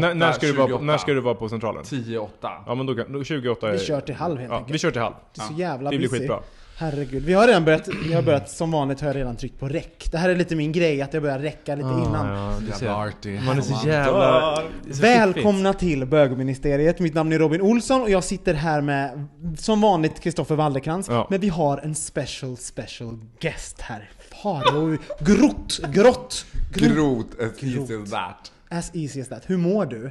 [0.00, 0.84] När, när, ska du vara, 28.
[0.84, 1.82] när ska du vara på centralen?
[1.82, 2.26] 10-8.
[2.40, 3.72] Ja men då, kan- då 28 är...
[3.72, 4.74] Vi kör till halv helt ja, enkelt.
[4.74, 5.14] Vi kör till halv.
[5.34, 6.20] Det är så jävla Det blir busy.
[6.20, 6.40] skitbra.
[6.76, 7.22] Herregud.
[7.24, 10.08] Vi har redan börjat, vi har börjat, som vanligt har jag redan tryckt på räck.
[10.12, 12.26] Det här är lite min grej, att jag börjar räcka lite innan.
[12.26, 12.86] Ah, Ja, du ser.
[12.86, 13.42] Jävla artig.
[13.42, 14.62] Man är så jävla...
[14.84, 16.98] det är så Välkomna till bögministeriet.
[16.98, 19.26] Mitt namn är Robin Olsson och jag sitter här med,
[19.58, 21.08] som vanligt, Kristoffer Wallerkrantz.
[21.08, 21.26] Ja.
[21.30, 24.10] Men vi har en special, special guest här.
[24.42, 28.02] Faro Grott, Grott, Grot as easy Grot.
[28.04, 28.52] as that.
[28.74, 29.50] As easy as that.
[29.50, 30.10] Hur mår du?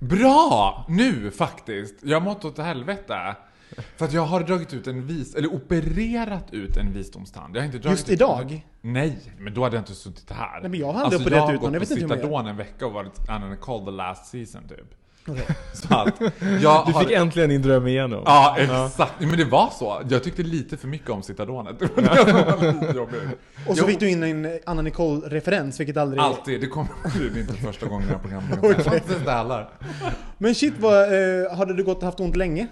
[0.00, 0.84] Bra!
[0.88, 1.94] Nu faktiskt.
[2.02, 3.36] Jag har mått åt helvete.
[3.96, 5.34] För att jag har dragit ut en vis...
[5.34, 7.56] Eller opererat ut en visdomstand.
[7.56, 8.66] Jag har inte dragit Just ut idag?
[8.80, 10.60] Nej, men då hade jag inte suttit här.
[10.60, 11.72] Nej, men jag har aldrig opererat ut någon.
[11.72, 13.48] Jag vet inte hur man Jag har gått på Citadon en vecka och varit Anna
[13.48, 14.94] Nicole the last season typ.
[15.88, 16.20] Att
[16.62, 17.00] jag Du har...
[17.02, 18.22] fick äntligen din dröm igenom.
[18.26, 19.12] Ja, exakt.
[19.20, 20.02] Men det var så.
[20.08, 21.82] Jag tyckte lite för mycket om Citadonet.
[23.68, 26.20] Och så Jo, fick du in en Anna Nicole-referens, vilket aldrig...
[26.22, 26.60] Alltid.
[26.60, 26.90] Det kommer
[27.36, 29.28] är inte första gången jag har programmet.
[29.28, 29.68] Heller.
[30.38, 32.66] Men shit, vad, eh, hade du gått och haft ont länge?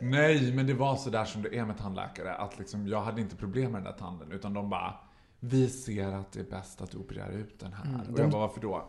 [0.00, 2.34] Nej, men det var så där som det är med tandläkare.
[2.34, 4.32] Att liksom, jag hade inte problem med den där tanden.
[4.32, 4.94] Utan de bara,
[5.40, 8.00] vi ser att det är bäst att du opererar ut den här.
[8.08, 8.84] och de- jag bara, varför då?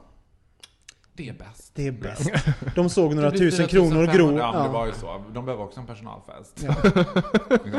[1.17, 1.71] Det är bäst.
[1.75, 2.31] Det är bäst.
[2.75, 4.13] De såg några tusen 4 kronor 500.
[4.13, 4.37] gro.
[4.37, 4.71] Ja, men det Ja.
[4.71, 5.23] var ju så.
[5.33, 6.65] De behöver också en personalfest.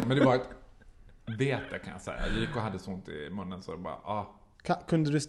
[0.06, 0.48] men det var ett
[1.38, 2.16] vete kan jag säga.
[2.30, 4.26] Jag gick och hade så ont i munnen så det bara, ah.
[4.66, 5.20] Ka- Kunde du,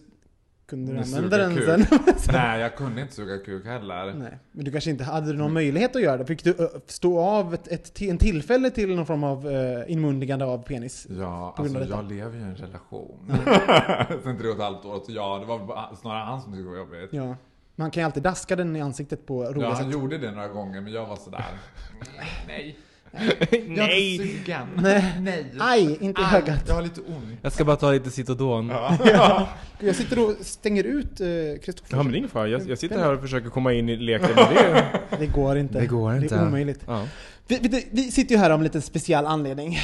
[0.67, 1.65] kunde du använda den kuk.
[1.65, 1.85] sen?
[2.33, 4.13] Nej, jag kunde inte suga kuk heller.
[4.13, 6.25] Nej, men du kanske inte hade du någon möjlighet att göra det?
[6.25, 10.63] Fick du stå av ett, ett, en tillfälle till någon form av uh, inmundigande av
[10.63, 11.07] penis?
[11.09, 13.31] Ja, alltså jag lever ju i en relation.
[14.23, 16.69] Sen tre och ett halvt år, så ja, det var snarare han som tyckte det
[16.69, 17.09] var jobbigt.
[17.13, 17.35] Ja.
[17.79, 19.93] Man kan ju alltid daska den i ansiktet på roliga Ja, han sätt.
[19.93, 21.45] gjorde det några gånger, men jag var sådär.
[22.47, 22.77] Nej.
[23.51, 24.67] Inte sugen.
[24.75, 25.13] Nej.
[25.19, 25.45] Nej.
[25.59, 26.63] Aj, inte i Aj, ögat.
[26.67, 27.39] Jag har lite ont.
[27.41, 28.69] Jag ska bara ta lite Citodon.
[28.69, 29.47] Ja, Ja.
[29.79, 31.97] Jag sitter och stänger ut uh, Kristoffer.
[31.97, 32.47] men det är ingen fara.
[32.47, 34.85] Jag, jag sitter här och försöker komma in i leken med det.
[35.19, 35.79] Det går inte.
[35.79, 36.35] Det går inte.
[36.35, 36.79] Det är omöjligt.
[36.87, 37.05] Ja.
[37.47, 39.77] Vi, vi, vi sitter ju här av en liten speciell anledning.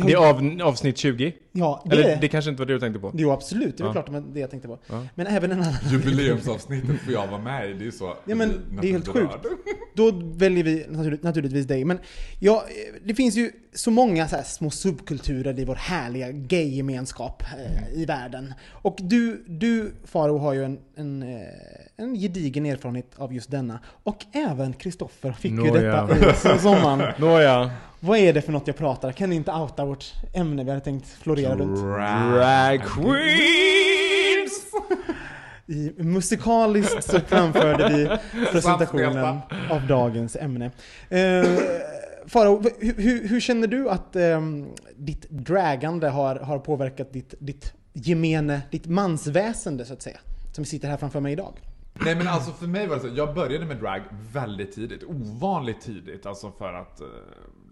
[0.00, 0.16] Har Det är
[0.62, 1.32] av, avsnitt 20.
[1.52, 3.12] Ja, det Eller är det kanske inte var det du tänkte på?
[3.14, 3.76] Jo, absolut.
[3.76, 4.02] Det är väl Ja.
[4.02, 4.78] klart det jag tänkte på.
[4.86, 5.06] Ja.
[5.14, 5.74] Men även en annan...
[5.92, 8.16] Jubileumsavsnittet får jag vara med i, det är så.
[8.26, 9.32] Ja, men det är helt sjukt.
[9.94, 11.84] Då väljer vi naturligt, naturligtvis dig.
[11.84, 11.98] Men
[12.40, 18.00] ja, eh, det finns ju så många så små subkulturer i vår härliga gay-gemenskap eh,
[18.00, 18.54] i världen.
[18.70, 21.46] Och du, du Faro har ju en, en, eh,
[21.96, 23.78] en gedigen erfarenhet av just denna.
[24.02, 26.06] Och även Kristoffer fick ju Nåja.
[26.06, 27.12] detta i som- sommaren.
[27.18, 27.70] Nåja.
[28.00, 29.12] Vad är det för något jag pratar?
[29.12, 31.80] Kan ni inte outa vårt ämne vi hade tänkt florera runt?
[31.80, 34.62] Drag queens!
[35.66, 38.08] I musikaliskt så framförde vi
[38.52, 39.38] presentationen
[39.70, 40.70] av dagens ämne.
[41.08, 41.44] Eh,
[42.26, 48.62] Farao, hur, hur, känner du att ehm, ditt dragande har, har påverkat ditt, ditt gemene,
[48.70, 50.18] ditt mansväsende så att säga?
[50.52, 51.60] Som sitter här framför mig idag.
[52.04, 54.00] Nej men alltså för mig var det så, jag började med drag
[54.32, 55.04] väldigt tidigt.
[55.04, 57.00] Ovanligt tidigt alltså för att...
[57.00, 57.06] eh,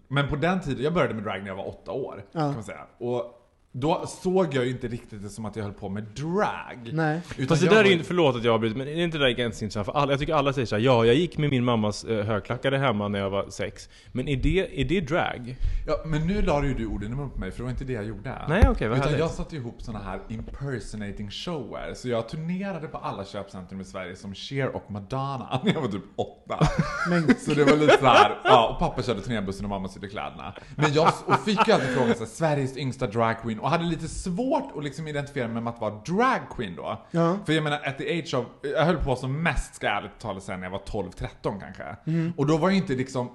[0.07, 2.25] Men på den tiden, jag började med drag när jag var åtta år.
[2.31, 2.39] Ja.
[2.39, 2.85] Kan man säga.
[2.97, 3.40] Och
[3.73, 6.89] då såg jag ju inte riktigt det som att jag höll på med drag.
[6.93, 7.21] Nej.
[7.37, 9.17] Utan Fast det där är var ju inte, förlåt att jag avbryter, men är inte
[9.17, 9.85] det där ganska intressant?
[9.85, 12.77] För alla, jag tycker alla säger såhär, ja jag gick med min mammas eh, högklackade
[12.77, 13.89] hemma när jag var sex.
[14.11, 15.55] Men är det, är det drag?
[15.87, 17.83] Ja, men nu la ju du orden i munnen på mig för det var inte
[17.83, 18.41] det jag gjorde.
[18.49, 19.19] Nej, okej, vad Utan härligt.
[19.19, 21.93] jag satte ihop såna här impersonating shower.
[21.95, 25.87] Så jag turnerade på alla köpcentrum i Sverige som Cher och Madonna när jag var
[25.87, 26.59] typ åtta.
[27.09, 30.07] Men- Så det var lite så här, ja, och pappa körde turnébussen och mamma sydde
[30.07, 30.53] kläderna.
[30.75, 34.07] Men jag och fick ju alltid frågan så här, Sveriges yngsta dragqueen och hade lite
[34.07, 37.05] svårt att liksom identifiera mig med att vara dragqueen då.
[37.11, 37.37] Ja.
[37.45, 40.19] För jag menar, at the age of, jag höll på som mest ska jag ärligt
[40.19, 41.95] talat säga när jag var 12-13 kanske.
[42.37, 43.29] Och då var jag inte liksom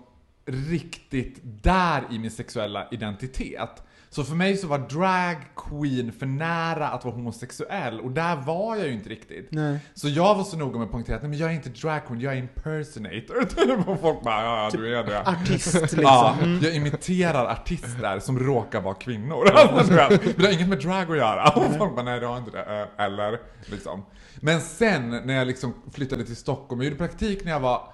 [0.47, 3.83] riktigt där i min sexuella identitet.
[4.17, 8.77] Så för mig så var drag queen för nära att vara homosexuell och där var
[8.77, 9.49] jag ju inte riktigt.
[9.51, 9.79] Nej.
[9.95, 12.07] Så jag var så noga med att poängtera att nej, men jag är inte drag
[12.07, 13.45] queen, jag är impersonator.
[13.57, 13.89] Typ.
[13.89, 15.21] Och folk bara ja, ja du är det.
[15.21, 16.01] Artist liksom.
[16.03, 19.51] Ja, jag imiterar artister som råkar vara kvinnor.
[19.57, 19.93] Alltså,
[20.37, 21.49] det har inget med drag att göra.
[21.49, 22.89] Och folk bara, nej det har inte det.
[22.99, 24.05] Eh, Eller, liksom.
[24.41, 27.93] Men sen när jag liksom flyttade till Stockholm, jag gjorde praktik när jag var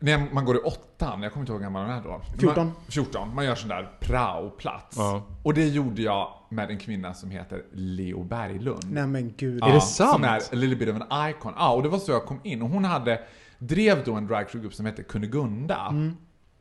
[0.00, 2.20] när man går i åttan, jag kommer inte ihåg hur gammal man är då.
[2.38, 2.66] 14.
[2.66, 3.34] Man, 14.
[3.34, 4.96] Man gör sån där praoplats.
[4.96, 5.22] Ja.
[5.42, 8.84] Och det gjorde jag med en kvinna som heter Leo Berglund.
[8.90, 9.62] Nej men gud.
[9.62, 10.12] Ja, det sant?
[10.12, 11.52] Som är a little bit of an icon.
[11.56, 12.62] Ja, och det var så jag kom in.
[12.62, 13.20] Och hon hade,
[13.58, 15.92] drev då en dragshowgrupp som hette Kunigunda.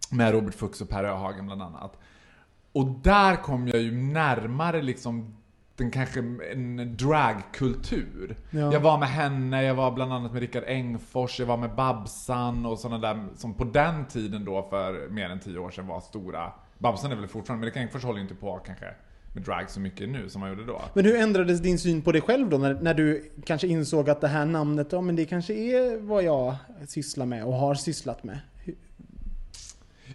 [0.10, 2.00] Med Robert Fuchs och Per Öhagen bland annat.
[2.72, 5.36] Och där kom jag ju närmare liksom
[5.76, 6.20] den kanske
[6.52, 8.36] en dragkultur.
[8.50, 8.74] Ja.
[8.74, 12.66] Jag var med henne, jag var bland annat med Rickard Engfors, jag var med Babsan
[12.66, 16.00] och sådana där som på den tiden då för mer än tio år sedan var
[16.02, 16.52] stora.
[16.78, 18.86] Babsan är väl fortfarande, men Rickard Engfors håller ju inte på kanske
[19.34, 20.82] med drag så mycket nu som han gjorde då.
[20.94, 22.58] Men hur ändrades din syn på dig själv då?
[22.58, 26.24] När, när du kanske insåg att det här namnet, ja men det kanske är vad
[26.24, 26.56] jag
[26.88, 28.40] sysslar med och har sysslat med.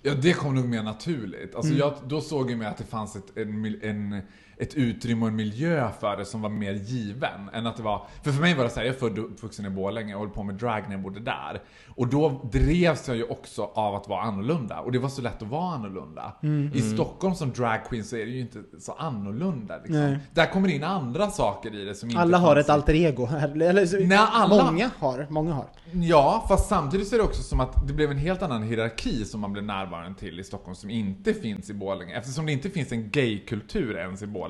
[0.02, 1.54] Ja, det kom nog mer naturligt.
[1.54, 1.78] Alltså Mm.
[1.78, 4.20] jag, då såg jag mig att det fanns ett, en, en,
[4.60, 7.48] ett utrymme och en miljö för det som var mer given.
[7.52, 9.24] Än att det var, för för mig var det så här, jag är född och
[9.24, 11.62] uppvuxen i Borlänge och höll på med drag när jag bodde där.
[11.88, 14.80] Och då drevs jag ju också av att vara annorlunda.
[14.80, 16.32] Och det var så lätt att vara annorlunda.
[16.42, 16.70] Mm.
[16.74, 19.76] I Stockholm som drag queen så är det ju inte så annorlunda.
[19.76, 20.16] Liksom.
[20.34, 23.26] Där kommer det in andra saker i det som inte Alla har ett alter ego.
[23.62, 25.26] Eller, så- Nej, alla- Många har.
[25.30, 25.64] Många har.
[25.92, 29.24] Ja, fast samtidigt så är det också som att det blev en helt annan hierarki
[29.24, 32.14] som man blev närvarande till i Stockholm som inte finns i Borlänge.
[32.18, 34.47] Eftersom det inte finns en gaykultur ens i Borlänge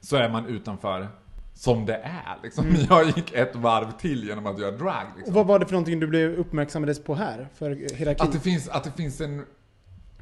[0.00, 1.08] så är man utanför
[1.54, 2.38] som det är.
[2.42, 2.76] Liksom.
[2.88, 5.06] Jag gick ett varv till genom att göra drag.
[5.12, 5.34] Och Liksom.
[5.34, 7.48] vad var det för någonting du blev uppmärksammades på här?
[7.54, 8.22] För hierarki?
[8.22, 9.44] Att, det finns, att det finns en...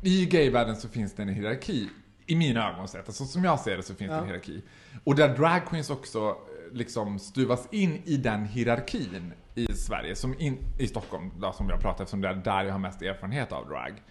[0.03, 1.89] I gayvärlden så finns det en hierarki.
[2.27, 3.07] I mina ögon sett.
[3.07, 4.21] Alltså, som jag ser det så finns det Ja.
[4.23, 4.63] en hierarki.
[5.05, 6.37] Och där drag också
[6.73, 11.81] liksom stuvas in i den hierarkin i Sverige, som in, i Stockholm, då, som jag
[11.81, 14.03] pratar eftersom det är där jag har mest erfarenhet av drag.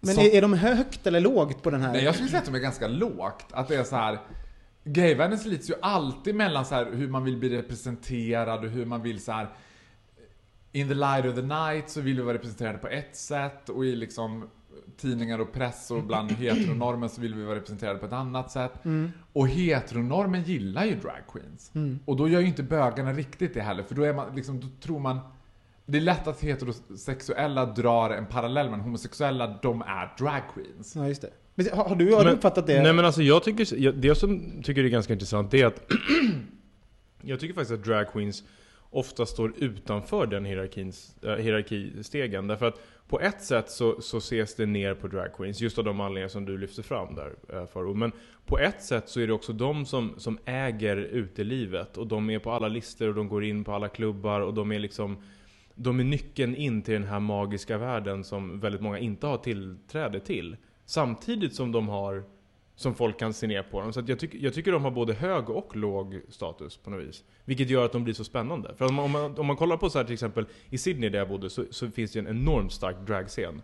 [0.00, 1.92] Men Som- är, är de högt eller lågt på den här?
[1.92, 3.46] Nej, jag skulle säga att de är ganska lågt.
[3.50, 4.18] Att det är så här.
[4.84, 9.02] Gayvärlden slits ju alltid mellan så här hur man vill bli representerad och hur man
[9.02, 9.48] vill så här.
[10.72, 13.84] In the light of the night så vill vi vara representerade på ett sätt och
[13.86, 14.48] i liksom
[14.96, 18.72] tidningar och press och bland heteronormen så vill vi vara representerade på ett annat sätt.
[19.32, 21.72] Och heteronormen gillar ju drag queens.
[22.04, 24.66] Och då gör ju inte bögarna riktigt det heller, för då är man liksom, då
[24.82, 25.18] tror man
[25.90, 30.96] det är lätt att heterosexuella drar en parallell, men homosexuella, de är drag queens.
[30.96, 31.30] Ja, just det.
[31.54, 32.82] Men har, har du, har du Men- uppfattat det?
[32.82, 35.82] Nej men alltså jag tycker, jag, det som tycker är ganska intressant det är att
[37.22, 38.42] Jag tycker faktiskt att drag queens
[38.90, 42.46] ofta står utanför den hierarkins, äh, hierarkistegen.
[42.46, 45.84] Därför att på ett sätt så, så ses det ner på drag queens, just av
[45.84, 47.94] de anledningar som du lyfter fram där äh, Faro.
[47.94, 48.12] Men
[48.46, 51.96] på ett sätt så är det också de som, som äger utelivet.
[51.96, 54.72] Och de är på alla listor och de går in på alla klubbar och de
[54.72, 55.22] är liksom
[55.82, 60.20] de är nyckeln in till den här magiska världen som väldigt många inte har tillträde
[60.20, 60.56] till.
[60.84, 62.24] Samtidigt som de har
[62.76, 63.92] som folk kan se ner på dem.
[63.92, 67.24] Så jag, tycker, jag tycker de har både hög och låg status på något vis.
[67.44, 68.74] Vilket gör att de blir så spännande.
[68.76, 71.10] För om man, om man, om man kollar på så här till exempel i Sydney
[71.10, 73.62] där jag bodde så, så finns det en enormt stark dragscen.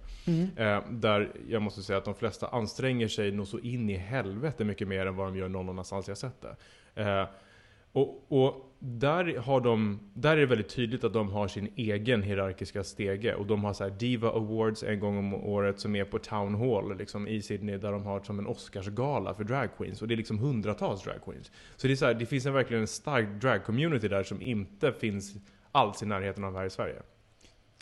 [0.57, 4.65] Eh, där jag måste säga att de flesta anstränger sig nog så in i helvete
[4.65, 6.57] mycket mer än vad de gör någon annanstans jag sett det.
[7.03, 7.27] Eh,
[7.93, 12.23] och, och där, har de, där är det väldigt tydligt att de har sin egen
[12.23, 13.35] hierarkiska stege.
[13.35, 16.55] Och de har så här Diva Awards en gång om året som är på Town
[16.55, 17.79] Hall liksom, i Sydney.
[17.79, 20.03] Där de har som en Oscarsgala för drag queens.
[20.03, 21.51] Och det är liksom hundratals drag queens.
[21.77, 24.93] Så det, är så här, det finns en, verkligen en stark drag-community där som inte
[24.93, 25.35] finns
[25.73, 27.03] alls i närheten av här i Sverige.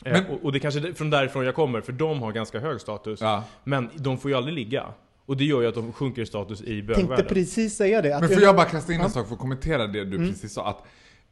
[0.04, 2.32] Eh, Men- och, och det är kanske är från därifrån jag kommer, för de har
[2.32, 3.20] ganska hög status.
[3.20, 3.44] Ja.
[3.64, 4.86] Men de får ju aldrig ligga.
[5.26, 7.26] Och det gör ju att de sjunker i status i tänkte bögvärlden.
[7.28, 8.16] precis säga det.
[8.16, 10.52] Att Men får jag bara kasta in en sak för att kommentera det du precis
[10.52, 10.68] sa?
[10.68, 10.84] Att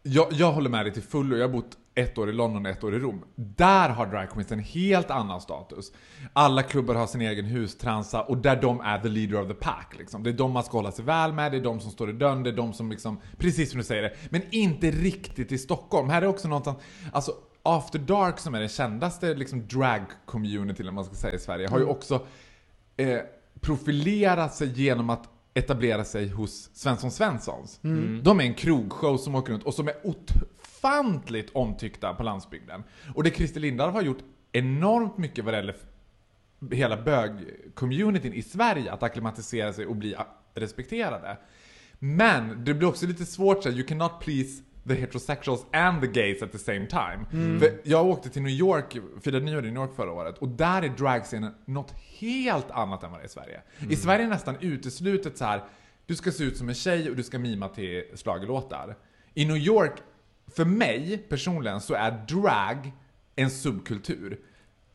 [0.02, 1.37] jag, jag håller med dig till fullo.
[1.37, 3.25] Jag har bott ett år i London och ett år i Rom.
[3.34, 5.92] Där har drag queens en helt annan status.
[6.32, 9.94] Alla klubbar har sin egen hustransa och där de är the leader of the pack.
[9.99, 10.22] Liksom.
[10.22, 12.12] Det är de man ska hålla sig väl med, det är de som står i
[12.12, 14.12] dörren, det är de som liksom, precis som du säger det.
[14.30, 16.08] Men inte riktigt i Stockholm.
[16.08, 16.78] Här är också någonstans,
[17.12, 17.32] alltså
[17.62, 21.68] After Dark som är den kändaste liksom, drag-community, eller vad man ska säga, i Sverige,
[21.68, 22.26] har ju också
[22.96, 23.18] eh,
[23.62, 27.81] profilerat sig genom att etablera sig hos Svensson Svenssons.
[28.23, 32.83] De är en krogshow som åker runt och som är ofantligt omtyckta på landsbygden.
[33.14, 34.19] Och det Christer Lindarw har gjort
[34.52, 35.76] enormt mycket vad det gäller
[36.71, 40.16] hela bög-communityn i Sverige att acklimatisera sig och bli
[40.54, 41.38] respekterade.
[41.99, 46.07] Men det blir också lite svårt så här, you cannot please the heterosexuals and the
[46.07, 47.27] gays at the same time.
[47.33, 47.61] Mm.
[47.61, 50.83] För jag åkte till New York, firade nyår i New York förra året, och där
[50.83, 53.61] är dragscenen något helt annat än vad det är i Sverige.
[53.91, 55.62] I Sverige är det nästan uteslutet så här.
[56.07, 58.97] du ska se ut som en tjej och du ska mima till schlagerlåtar.
[59.35, 59.93] I New York,
[60.57, 62.93] för mig personligen, så är drag
[63.37, 64.39] en subkultur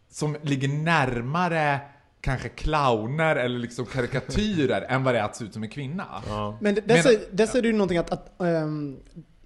[0.10, 1.80] som ligger närmare
[2.22, 6.06] kanske clowner eller liksom karikatyrer än vad det är att se ut som en kvinna.
[6.62, 8.98] Men det- där Men- säger- där säger du någonting att, att ehm,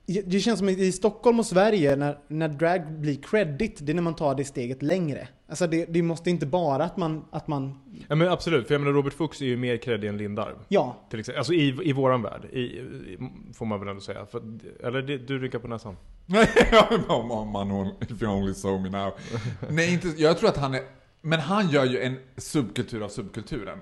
[0.05, 4.01] det känns som i Stockholm och Sverige, när, när drag blir credit, det är när
[4.01, 5.27] man tar det steget längre.
[5.47, 8.81] Alltså det, det måste inte bara att man, att man, Ja men absolut, för jag
[8.81, 10.55] menar Robert Fuchs är ju mer creddig än Lindarw.
[10.67, 11.07] ja.
[11.09, 11.37] Till exempel.
[11.37, 13.17] Alltså i, i våran värld, i, i,
[13.53, 14.25] får man väl ändå säga.
[14.25, 14.41] För,
[14.83, 15.97] eller det, du rycker på näsan.
[17.53, 19.13] Man if you only saw me now.
[19.69, 20.81] Nej, inte, jag tror att han är,
[21.21, 23.79] men han gör ju en subkultur av subkulturen.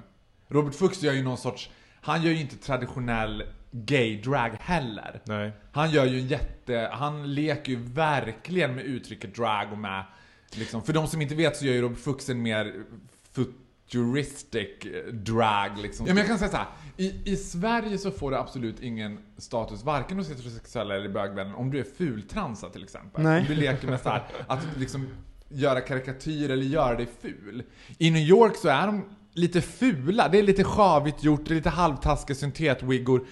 [0.48, 1.70] Robert Fuchs gör ju någon sorts,
[2.02, 5.22] han gör ju inte traditionell gay-drag heller.
[5.26, 5.52] Nej.
[5.72, 10.04] Han gör ju en jätte, han leker ju verkligen med uttrycket drag och med,
[10.52, 12.84] liksom, för de som inte vet så gör ju Robert Fuchs en mer
[13.32, 16.08] futuristic eh, drag liksom.
[16.08, 16.68] Ja men jag kan säga så här.
[16.98, 21.72] I, i Sverige så får det absolut ingen status, varken hos heterosexuella eller bögvänner, om
[21.72, 23.24] du är fultransa till exempel.
[23.24, 23.42] Nej.
[23.42, 25.08] Om du leker med så här, att liksom
[25.50, 27.64] göra karikatyr eller göra dig ful.
[27.98, 31.56] I New York så är de lite fula, det är lite sjavigt gjort, det är
[31.56, 33.26] lite halvtaskiga syntetwiggor.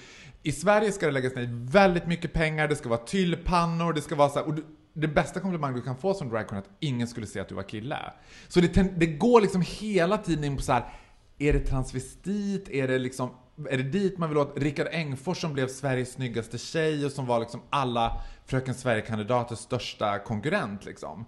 [0.44, 4.16] I Sverige ska det läggas ner väldigt mycket pengar, det ska vara tyllpannor, det ska
[4.16, 6.70] vara så här, och du, det bästa komplimang du kan få som dragqueen är att
[6.80, 8.14] ingen skulle se att du var kille.
[8.48, 10.94] Så det, det går liksom hela tiden in på så här.
[11.38, 12.70] är det transvestit?
[12.70, 13.30] Är det liksom,
[13.70, 14.58] är det dit man vill åt?
[14.58, 20.20] Rickard Engfors som blev Sveriges snyggaste tjej och som var liksom alla Fröken Sverige-kandidaters största
[20.20, 21.26] konkurrent liksom.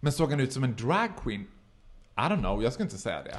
[0.00, 1.40] Men såg han ut som en dragqueen?
[1.40, 3.38] I don't know, jag skulle inte säga det.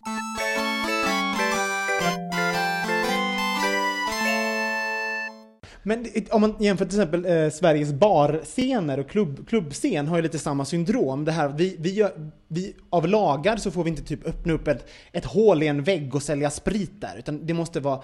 [5.83, 10.39] Men om man jämför till exempel eh, Sveriges barscener och klubb, klubbscen har ju lite
[10.39, 11.25] samma syndrom.
[11.25, 12.11] Det här, vi, vi, gör,
[12.47, 15.83] vi, av lagar så får vi inte typ öppna upp ett, ett hål i en
[15.83, 18.01] vägg och sälja sprit där, utan det måste vara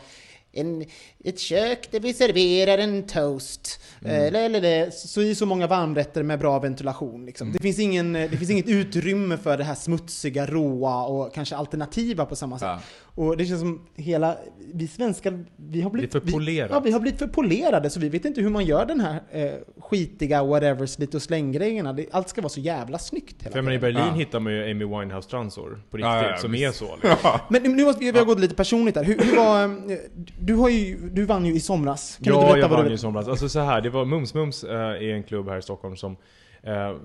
[0.56, 0.86] en,
[1.24, 3.80] ett kök där vi serverar en toast.
[4.06, 7.26] Eh, Eller, eller det, så i så många varmrätter med bra ventilation.
[7.26, 7.52] Liksom.
[7.52, 11.56] Det, finns ingen, eh, det finns inget utrymme för det här smutsiga, råa och kanske
[11.56, 12.68] alternativa på samma sätt.
[12.68, 12.80] Ja.
[13.18, 14.38] Och det känns som hela,
[14.74, 16.12] vi svenskar, vi har blivit...
[16.12, 16.72] För vi- polerat.
[16.74, 19.22] Ja, vi har blivit för polerade så vi vet inte hur man gör den här
[19.32, 21.94] eh, skitiga whatever, slit och släng-grejerna.
[21.94, 23.82] Det- Allt ska vara så jävla snyggt hela menar, i tiden.
[23.94, 24.14] Berlin Ja.
[24.20, 26.64] hittar man ju Amy Winehouse-transor på riktigt, Ja, ja, ja, som visst.
[26.64, 26.96] är så.
[27.04, 27.40] Liksom.
[27.50, 29.04] Men nu måste vi, vi har gått lite personligt där.
[29.04, 29.98] Hur, hur var, eh,
[30.46, 32.20] du, har ju, du vann ju i somras.
[32.24, 33.28] Kan du Ja, berätta jag vad vann du ju i somras.
[33.28, 36.16] Alltså så här, det var Mums Mums eh, är en klubb här i Stockholm som
[36.64, 36.96] eh,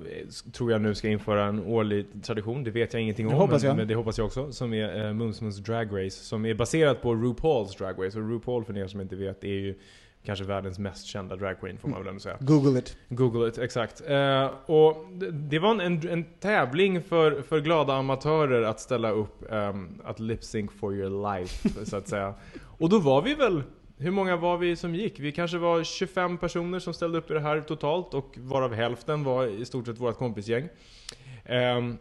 [0.52, 2.64] tror jag nu ska införa en årlig tradition.
[2.64, 3.76] Det vet jag ingenting Det om, hoppas men, jag.
[3.76, 4.52] men det hoppas jag också.
[4.52, 8.18] Som är eh, Mums Mums Drag Race, som är baserat på RuPaul's Drag Race.
[8.18, 9.74] Och RuPaul, för er som inte vet, är ju
[10.24, 12.36] kanske världens mest kända dragqueen, får man väl ändå säga.
[12.40, 12.96] Google it.
[13.08, 14.02] Google it, exakt.
[14.06, 19.10] Eh, och det, det var en, en, en tävling för, för glada amatörer att ställa
[19.10, 22.34] upp um, att lip sync for your life, så att säga.
[22.78, 23.62] Och då var vi väl,
[23.96, 25.20] hur många var vi som gick?
[25.20, 29.24] Vi kanske var 25 personer som ställde upp i det här totalt och varav hälften
[29.24, 30.68] var i stort sett vårt kompisgäng.
[31.44, 31.98] Ehm,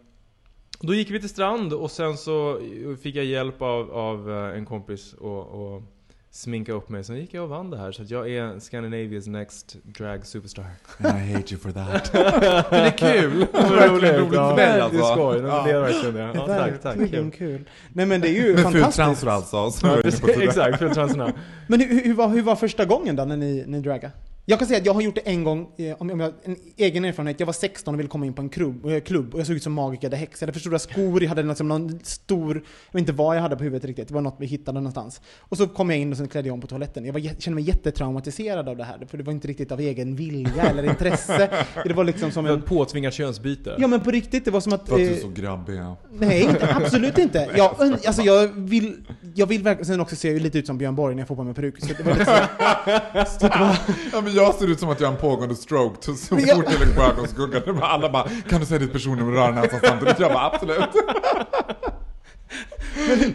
[0.81, 2.59] då gick vi till strand och sen så
[3.01, 5.83] fick jag hjälp av, av eh, en kompis och, och
[6.31, 7.03] sminka upp mig.
[7.03, 7.91] Sen gick jag och vann det här.
[7.91, 10.65] Så att jag är Scandinavia's next drag superstar.
[10.97, 12.13] And I hate you for that.
[12.71, 13.39] Men det är kul!
[13.51, 14.49] Det var Verkligen roligt ja.
[14.49, 15.13] för dig Det är alltså.
[15.13, 15.63] skoj, Ja.
[15.65, 16.31] det är verkligen det.
[16.35, 16.97] Ja, tack, tack.
[16.99, 17.57] Verkligen Kul.
[17.57, 17.69] kul.
[17.93, 18.95] Nej men det är ju Med fantastiskt.
[18.95, 19.87] fultransor alltså.
[19.87, 21.33] Ja, precis, exakt, fultransorna.
[21.67, 24.11] Men hur, hur, var, hur var första gången då när ni, ni dragade?
[24.49, 27.05] Jag kan säga att jag har gjort det en gång, eh, om jag, en egen
[27.05, 27.39] erfarenhet.
[27.39, 28.91] Jag var 16 och ville komma in på en klubb, eh,
[29.33, 30.41] och jag såg ut som the Hex.
[30.41, 33.41] Jag hade för stora skor, jag hade liksom någon stor, jag vet inte vad jag
[33.41, 35.21] hade på huvudet riktigt, det var något vi hittade någonstans.
[35.39, 37.05] Och så kom jag in och sen klädde jag om på toaletten.
[37.05, 40.15] Jag var, kände mig jättetraumatiserad av det här, för det var inte riktigt av egen
[40.15, 41.49] vilja eller intresse.
[41.83, 42.63] Det var liksom som Det var en...
[42.63, 43.75] påtvingat könsbyte.
[43.77, 44.89] Ja men på riktigt, det var som att...
[44.89, 45.97] För att du eh, är så grabbig ja.
[46.11, 47.49] Nej, inte, absolut inte.
[47.55, 48.95] Jag, alltså jag vill,
[49.35, 51.43] jag vill verkligen, sen också se lite ut som Björn Borg när jag får på
[51.43, 51.79] mig peruk.
[51.79, 53.77] Så det var lite så, så det var,
[54.13, 56.47] Ja men jag ser ut som att jag har en pågående stroke så så fort
[56.47, 57.83] jag lägger på ögonskuggan.
[57.83, 60.19] Alla bara Kan du säga ditt personnummer och röra näsan samtidigt?
[60.19, 60.89] Jag bara absolut.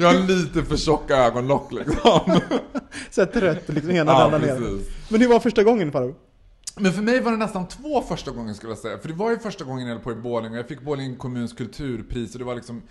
[0.00, 2.40] Jag har lite för tjocka ögonlock liksom.
[3.10, 4.78] så trött och liksom ena Ja ramlar ner.
[5.08, 6.14] Men hur var första gången Faro?
[6.76, 8.98] Men för mig var det nästan två första gången skulle jag säga.
[8.98, 10.56] För det var ju första gången jag höll på i Borlänge.
[10.56, 12.82] Jag fick Borlänge kommuns kulturpris och det var liksom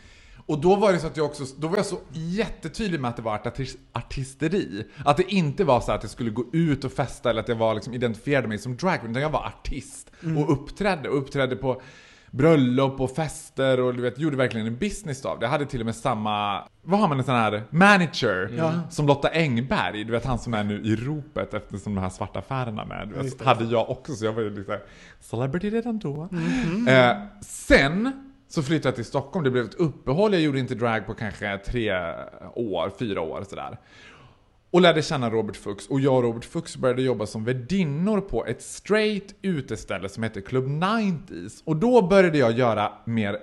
[0.45, 3.15] och då var det så att jag också, då var jag så jättetydlig med att
[3.15, 4.85] det var artis- artisteri.
[5.05, 7.55] Att det inte var så att jag skulle gå ut och festa eller att jag
[7.55, 11.81] var liksom identifierade mig som drag utan jag var artist och uppträdde och uppträdde på
[12.31, 15.45] bröllop och fester och du vet, gjorde verkligen en business av det.
[15.45, 18.51] Jag hade till och med samma, vad har man en sån här manager
[18.89, 22.39] som Lotta Engberg, du vet han som är nu i ropet eftersom de här svarta
[22.39, 23.07] affärerna med.
[23.07, 24.81] Du vet, hade jag också så jag var ju lite
[25.19, 26.29] celebrity redan då.
[26.87, 31.05] Eh, sen så flyttade jag till Stockholm, det blev ett uppehåll, jag gjorde inte drag
[31.05, 31.91] på kanske tre
[32.55, 33.77] år, fyra år sådär.
[34.71, 38.45] Och lärde känna Robert Fuchs och jag och Robert Fuchs började jobba som värdinnor på
[38.45, 41.61] ett straight uteställe som heter Club 90s.
[41.65, 43.37] Och då började jag göra mer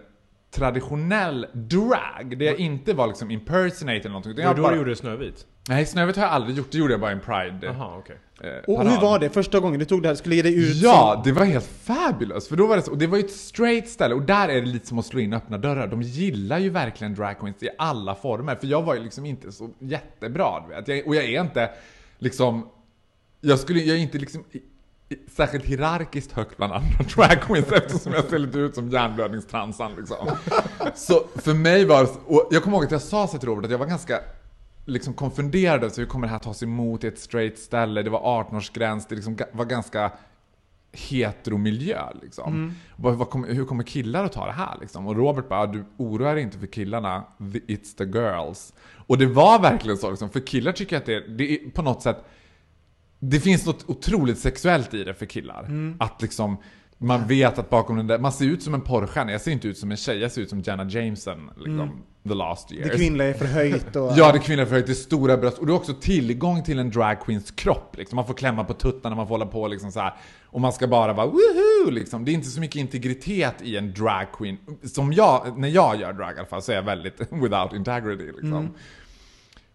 [0.55, 4.33] traditionell drag, det jag inte var liksom impersonate eller någonting.
[4.33, 5.47] utan Var jag då bara- du gjorde Snövit?
[5.69, 7.59] Nej, Snövit har jag aldrig gjort, det gjorde jag bara i en Pride.
[7.67, 8.17] Jaha, okej.
[8.41, 8.93] Eh, Och parad.
[8.93, 10.15] hur var det första gången du tog det här?
[10.15, 11.23] Skulle ge dig ut Ja, som...
[11.25, 12.49] det var helt fabulous.
[12.49, 14.61] För då var det så, och det var ju ett straight ställe och där är
[14.61, 15.87] det lite som att slå in öppna dörrar.
[15.87, 18.55] De gillar ju verkligen drag i alla former.
[18.55, 20.89] För jag var ju liksom inte så jättebra, du vet.
[20.89, 21.71] Jag, och jag är inte
[22.19, 22.69] liksom,
[23.41, 24.45] jag skulle, jag är inte liksom
[25.37, 30.29] särskilt hierarkiskt högt bland andra drag queens eftersom jag ser lite ut som hjärnblödningstransan liksom.
[30.95, 33.65] Så för mig var det, och jag kommer ihåg att jag sa så till Robert
[33.65, 34.21] att jag var ganska
[34.85, 38.03] liksom konfunderad, så hur kommer det här tas emot i ett straight ställe?
[38.03, 40.13] Det var 18-årsgräns, det liksom var ganska
[40.93, 42.75] heteromiljö liksom.
[42.97, 45.07] Vad, vad kommer, hur kommer killar att ta det här liksom?
[45.07, 48.73] Och Robert bara, du oroar dig inte för killarna, it's the girls.
[49.07, 52.03] Och det var verkligen så liksom, för killar tycker att det, det är på något
[52.03, 52.25] sätt
[53.21, 55.95] det finns något otroligt sexuellt i det för killar.
[55.99, 56.57] Att liksom,
[56.99, 59.33] man vet att bakom den där, man ser ut som en porrstjärna.
[59.33, 62.35] Jag ser inte ut som en tjej, jag ser ut som Jenna Jameson, liksom, the
[62.35, 62.91] last years.
[62.91, 64.13] Det kvinnliga är förhöjt och...
[64.17, 66.91] Ja, det kvinnliga förhöjt, det är stora bröst och du har också tillgång till en
[66.91, 67.97] dragqueens kropp.
[67.97, 68.17] Liksom.
[68.17, 70.15] Man får klämma på tuttarna, man får hålla på liksom så här.
[70.45, 71.91] Och man ska bara vara woohoo!
[71.91, 72.25] Liksom.
[72.25, 74.57] Det är inte så mycket integritet i en dragqueen.
[74.85, 78.27] Som jag, när jag gör drag i alla fall, så är jag väldigt without integrity.
[78.27, 78.75] Liksom.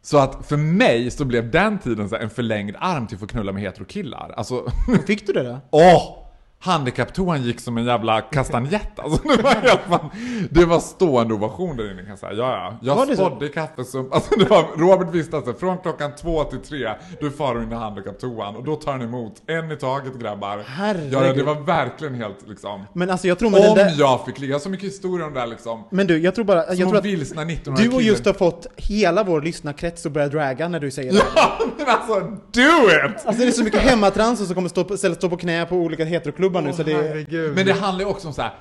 [0.02, 3.28] Så att för mig så blev den tiden så en förlängd arm till att få
[3.28, 4.34] knulla med heterokillar.
[4.38, 4.72] Alltså,
[5.08, 5.60] Fick du det då?
[5.72, 6.25] åh!
[6.66, 9.28] Handikapptoan gick som en jävla kastanjett alltså.
[9.28, 10.10] Det var, helt fan,
[10.50, 12.34] det var stående ovation där inne kan jag säga.
[12.34, 12.98] Ja, ja.
[13.08, 14.14] Jag spådde kaffesump.
[14.14, 17.76] Alltså det var, Robert visste att från klockan två till tre, då är Faro inne
[17.76, 18.56] i handikapptoan.
[18.56, 20.64] Och då tar han emot en i taget grabbar.
[20.68, 21.14] Herregud.
[21.14, 22.86] Ja, det var verkligen helt liksom.
[22.94, 23.94] Men alltså jag tror Om där...
[23.98, 25.84] jag fick ligga, jag har så mycket historier om det här liksom.
[25.90, 26.58] Men du, jag tror bara...
[26.58, 30.12] Jag Som tror att vilsna 19 du och just har fått hela vår lyssnarkrets att
[30.12, 31.22] börja draga när du säger det.
[31.36, 32.20] Ja, men alltså
[32.52, 33.26] do it!
[33.26, 36.06] Alltså det är så mycket hemmatranser som kommer stå på, stå på knä på olika
[36.06, 37.54] heteroklubbar nu så det är...
[37.54, 38.54] Men det handlar ju också om så här.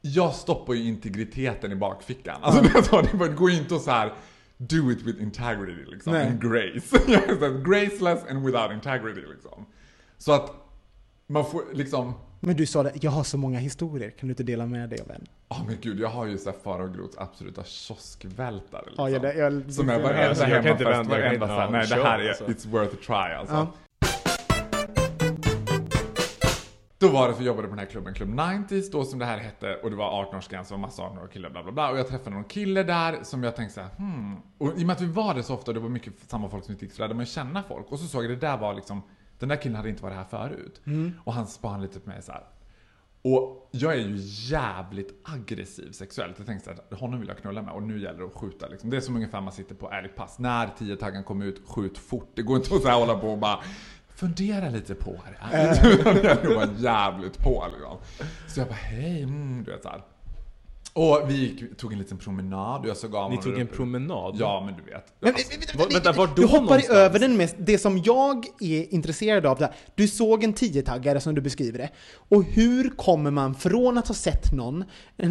[0.00, 2.36] Jag stoppar ju integriteten i bakfickan.
[2.42, 4.12] Alltså det, så, det var- går ju inte att så här.
[4.56, 6.26] Do it with integrity liksom, Nej.
[6.26, 6.98] and grace.
[7.40, 9.66] Jag Graceless and without integrity liksom.
[10.18, 10.52] Så att
[11.26, 14.42] man får liksom, Men du sa det, jag har så många historier, kan du inte
[14.42, 15.26] dela med dig av en?
[15.48, 19.10] ja men gud jag har ju så här Farao Groths absoluta kioskvältare liksom.
[19.12, 21.64] Ja, jag, jag, Som jag kan inte hemmafest, vända, jag kan varenda inte- så här,
[21.64, 22.44] ja, nej det här är, alltså.
[22.44, 23.54] it's worth a try alltså.
[23.54, 23.72] Ja.
[26.98, 29.24] Då var det för jag jobbade på den här klubben, Club 90s, då som det
[29.24, 31.90] här hette, och det var 18-årsgräns och massa 18-åriga killar, bla bla bla.
[31.90, 34.36] Och jag träffade någon kille där som jag tänkte såhär, hmm.
[34.58, 36.48] Och i och med att vi var där så ofta, och det var mycket samma
[36.48, 37.92] folk som inte gick, så lärde man känna folk.
[37.92, 39.02] Och så såg jag, det där var liksom,
[39.38, 40.80] den där killen hade inte varit här förut.
[41.24, 42.44] Och han spann lite på mig så här.
[43.22, 44.16] Och jag är ju
[44.50, 46.34] jävligt aggressiv sexuellt.
[46.38, 48.90] Jag tänkte såhär, honom vill jag knulla med och nu gäller det att skjuta liksom.
[48.90, 50.38] Det är som ungefär man sitter på ärligt pass.
[50.38, 52.32] När 10 taggen kommer ut, skjut fort.
[52.34, 53.60] Det går inte att så här hålla på och bara
[54.16, 55.10] fundera lite på
[55.50, 55.56] det.
[55.56, 57.98] Gäller att vara jävligt på liksom.
[58.48, 60.02] Så jag bara, hej, mm, du vet såhär.
[60.96, 64.36] Och vi gick, tog en liten promenad och jag såg av Ni tog en promenad?
[64.38, 65.04] Ja, men du vet.
[65.20, 66.98] Men, Alltså, Var- vänta, var då du hoppar någonstans?
[66.98, 69.58] över den mest, det som jag är intresserad av.
[69.58, 69.74] Där.
[69.94, 71.90] Du såg en 10-taggare som du beskriver det.
[72.28, 74.84] Och hur kommer man från att ha sett någon,
[75.16, 75.24] det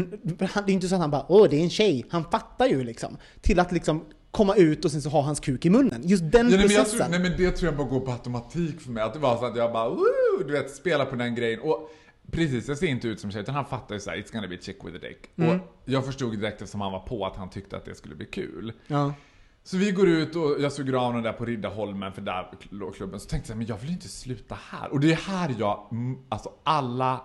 [0.56, 3.18] är inte så att han bara åh det är en tjej, han fattar ju liksom.
[3.42, 6.02] Till att liksom komma ut och sen så ha hans kuk i munnen.
[6.04, 6.98] Just den Ja, nej, men processen.
[6.98, 9.04] tror, nej men det tror jag bara går på automatik för mig.
[9.04, 10.44] Att det var så att jag bara Woo!
[10.48, 11.60] du vet, spela på den grejen.
[11.60, 11.90] Och
[12.32, 14.56] precis, jag ser inte ut som tjej, utan han fattar ju såhär, it's gonna be
[14.56, 15.30] a chick with a dick.
[15.36, 15.50] Mm.
[15.60, 18.26] Och jag förstod direkt eftersom han var på att han tyckte att det skulle bli
[18.26, 18.74] kul.
[18.88, 19.14] ja.
[19.66, 22.96] Så vi går ut och jag suger av honom där på Riddarholmen för där låg
[22.96, 23.20] klubben.
[23.20, 24.92] Så tänkte jag, men jag vill inte sluta här.
[24.92, 27.22] Och det är här jag, mm, alltså alla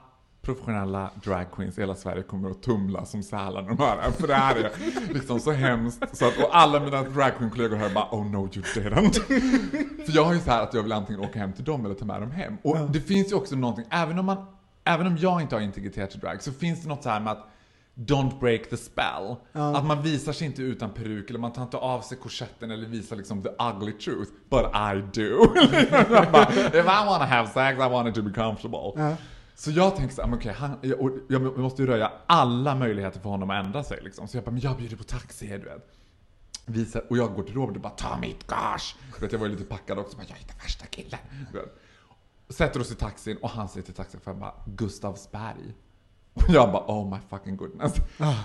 [0.49, 4.11] professionella dragqueens i hela Sverige kommer att tumla som sälar när de hör det här.
[4.11, 4.71] För det här är
[5.15, 6.17] liksom så hemskt.
[6.17, 9.13] Så att, och alla mina dragqueen-kollegor hör bara oh no you didn't.
[10.07, 11.95] För jag har ju så här att jag vill antingen åka hem till dem eller
[11.95, 12.57] ta med dem hem.
[12.63, 14.47] Och det finns ju också någonting, även om man,
[14.85, 17.33] även om jag inte har integritet i drag, så finns det något så här med
[17.33, 17.49] att
[17.95, 19.37] Don't break the spell.
[19.53, 22.87] Att man visar sig inte utan peruk eller man tar inte av sig korsetten eller
[22.87, 24.31] visar liksom the ugly truth.
[24.51, 25.47] But I do.
[26.33, 29.17] bara, If I wanna have sex I want it to be comfortable.
[29.59, 33.51] Så jag tänker såhär, okej, han, jag, jag måste ju röja alla möjligheter för honom
[33.51, 34.29] att ändra sig liksom.
[34.29, 35.89] Så jag bara, men jag bjuder på taxi här, du vet.
[36.67, 38.97] Visar, och jag går till Robert och bara, ta mitt gage!
[39.15, 41.21] Du vet, jag var ju lite packad också, bara, jag är den värsta killen.
[42.49, 45.75] Sätter oss i taxin och han säger till taxichauffören bara, Gustavsberg.
[46.35, 47.95] Och jag bara oh my fucking goodness.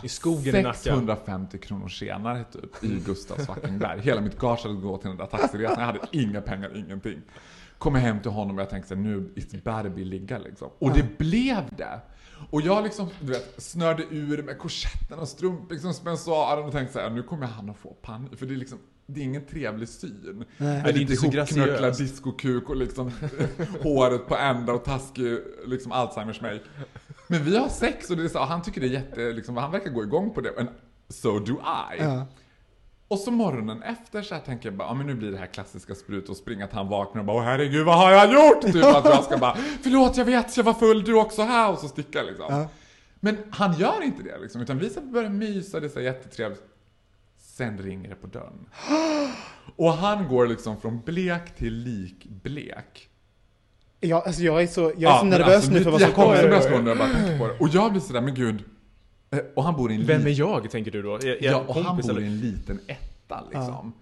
[0.03, 0.77] I skogen i Nacka.
[0.77, 4.01] 650 kronor senare typ i Gustavs fucking berg.
[4.01, 5.79] Hela mitt gage hade gått till den där taxiresan.
[5.79, 7.21] Jag hade inga pengar, ingenting.
[7.83, 10.69] Kommer hem till honom och jag tänkte nu it's better be ligga liksom.
[10.79, 12.01] Och det blev det.
[12.49, 16.71] Och jag liksom, du vet, snörde ur med korsetten och strumpbyxorna som jag sa och
[16.71, 18.39] tänkte så här, nu kommer han att få panik.
[18.39, 20.45] För det är liksom, det är ingen trevlig syn.
[20.57, 20.83] Nej.
[20.83, 21.99] Med det är inte så graciöst.
[21.99, 23.11] diskokuk och liksom
[23.81, 26.59] håret på ända och taskig liksom Alzheimers make.
[27.27, 29.71] Men vi har sex och det är så, han tycker det är jätte, liksom, han
[29.71, 30.59] verkar gå igång på det.
[30.59, 30.69] And
[31.09, 31.97] so do I.
[31.99, 32.27] Ja.
[33.13, 35.45] Och så morgonen efter så här tänker jag bara, ja men nu blir det här
[35.45, 38.61] klassiska sprut och springa att han vaknar och bara, åh herregud vad har jag gjort?
[38.61, 41.79] Typ att jag ska bara, förlåt jag vet jag var full, du också här och
[41.79, 42.45] så sticka liksom.
[42.49, 42.67] Ja.
[43.19, 46.05] Men han gör inte det liksom, utan vi så börjar mysa, det är så här
[46.05, 46.61] jättetrevligt.
[47.37, 48.65] Sen ringer det på dörren.
[49.75, 53.09] Och han går liksom från blek till likblek.
[53.99, 56.09] Ja, alltså jag är så, jag är Ja, så nervös alltså, nu för vad som
[56.09, 56.61] hjärta börjar kommer.
[56.61, 57.57] slå när jag bara tänker på det.
[57.59, 58.63] Och jag blir sådär, men gud.
[59.33, 61.15] Eh, Och han bor i en Vem är liten, jag, tänker du då?
[61.15, 62.21] Är, är ja, och han bor eller?
[62.21, 63.93] i en liten etta liksom.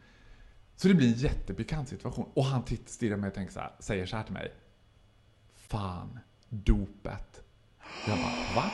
[0.76, 2.26] Så det blir en jättepikant situation.
[2.34, 4.52] Och han tittar, stirrar mig och tänker så här, säger så här till mig.
[5.56, 7.42] Fan, dopet.
[8.08, 8.72] Jag bara, va?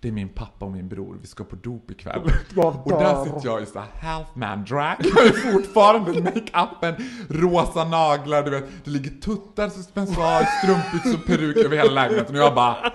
[0.00, 2.20] Det är min pappa och min bror, vi ska på dop ikväll.
[2.56, 4.96] Och där sitter jag i så här half man drag.
[5.00, 6.94] Jag är fortfarande makeupen,
[7.30, 8.64] rosa naglar, du vet.
[8.84, 12.34] Det ligger tuttar, suspensar, strumpbyxor peruk över hela lägenheten.
[12.36, 12.92] Och jag bara,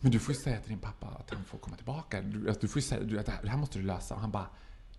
[0.00, 2.22] men du får ju säga till din pappa att han får komma tillbaka.
[2.22, 4.14] Du, alltså, du får ju säga, du, att det här, det här måste du lösa.
[4.14, 4.46] Och han bara,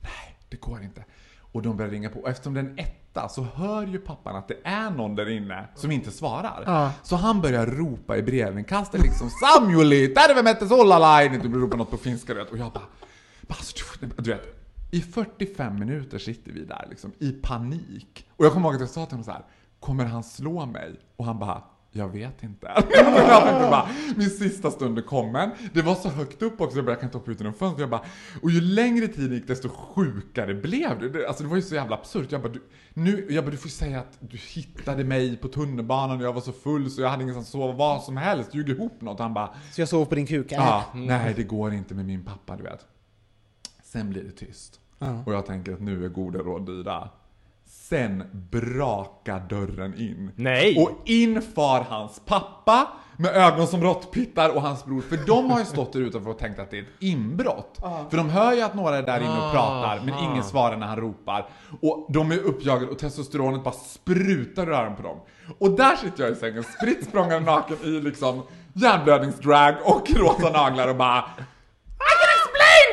[0.02, 1.06] nej, det går inte.
[1.52, 2.20] Och de börjar ringa på.
[2.20, 5.30] Och eftersom det är en etta så hör ju pappan att det är någon där
[5.30, 6.64] inne som inte svarar.
[6.66, 6.92] Ja.
[7.04, 11.52] Så han börjar ropa i brevinkastet liksom Samueli, terve mette sullalainen!
[11.52, 12.52] Du ropar något på finska du vet.
[12.52, 12.84] Och jag bara,
[13.42, 14.56] bara alltså, du, du vet.
[14.92, 18.30] I 45 minuter sitter vi där liksom i panik.
[18.36, 19.46] Och jag kommer ihåg att jag sa till honom så här,
[19.80, 21.00] kommer han slå mig?
[21.16, 22.68] Och han bara, jag vet inte.
[22.76, 22.86] jag
[23.44, 25.50] tänkte bara, min sista stund är kommen.
[25.74, 27.80] Det var så högt upp också, jag bara, jag kan inte hoppa ut genom fönstret.
[27.80, 28.06] Jag bara,
[28.42, 31.28] och ju längre tid gick desto sjukare blev det.
[31.28, 32.32] Alltså det var ju så jävla absurt.
[32.32, 32.62] Jag bara, du,
[32.94, 36.34] nu, jag bara, du får ju säga att du hittade mig på tunnelbanan och jag
[36.34, 38.56] var så full så jag hade ingenstans att sova, vad som helst.
[38.56, 39.20] Ljug ihop något.
[39.20, 40.52] Han bara, Så jag sov på din kuk?
[40.52, 40.58] äh.
[40.58, 42.86] Ja, nej det går inte med min pappa du vet.
[43.84, 44.80] Sen blir det tyst.
[45.00, 45.24] Ja.
[45.26, 47.10] Och jag tänker att nu är goda råd dyra.
[47.90, 50.32] Sen brakar dörren in.
[50.36, 50.78] Nej!
[50.78, 55.02] Och in far hans pappa med ögon som råttpittar och hans bror.
[55.02, 57.80] För de har ju stått där utanför och tänkt att det är ett inbrott.
[58.10, 60.88] För de hör ju att några är där inne och pratar, men ingen svarar när
[60.88, 61.50] han ropar.
[61.82, 65.18] Och de är uppjagade och testosteronet bara sprutar ur öronen på dem.
[65.60, 68.42] Och där sitter jag i sängen, spritt språngande naken i liksom
[68.74, 71.26] hjärnblödningsdrag och rosa naglar och bara!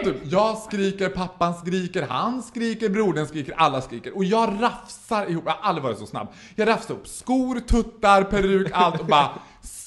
[0.04, 0.16] Typ.
[0.24, 4.16] Jag skriker, pappan skriker, han skriker, brodern skriker, alla skriker.
[4.16, 6.28] Och jag rafsar ihop, jag har aldrig varit så snabb.
[6.54, 9.30] Jag rafsar upp skor, tuttar, peruk, allt och bara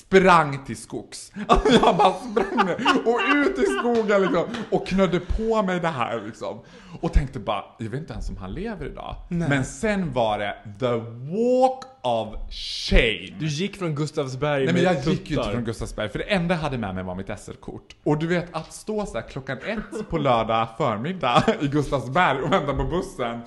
[0.10, 1.32] sprang till skogs.
[1.48, 5.88] Alltså jag bara sprang ner och ut i skogen liksom och knödde på mig det
[5.88, 6.60] här liksom.
[7.02, 9.16] Och tänkte bara, jag vet inte ens om han lever idag.
[9.30, 10.94] Men sen var det the
[11.32, 13.30] walk of shame.
[13.40, 15.52] Du gick från Gustavsberg Nej men jag gick ju inte tuttar.
[15.52, 17.96] från Gustavsberg, för det enda jag hade med mig var mitt SL-kort.
[18.04, 22.74] Och du vet, att stå så klockan ett på lördag förmiddag i Gustavsberg och vänta
[22.74, 23.42] på bussen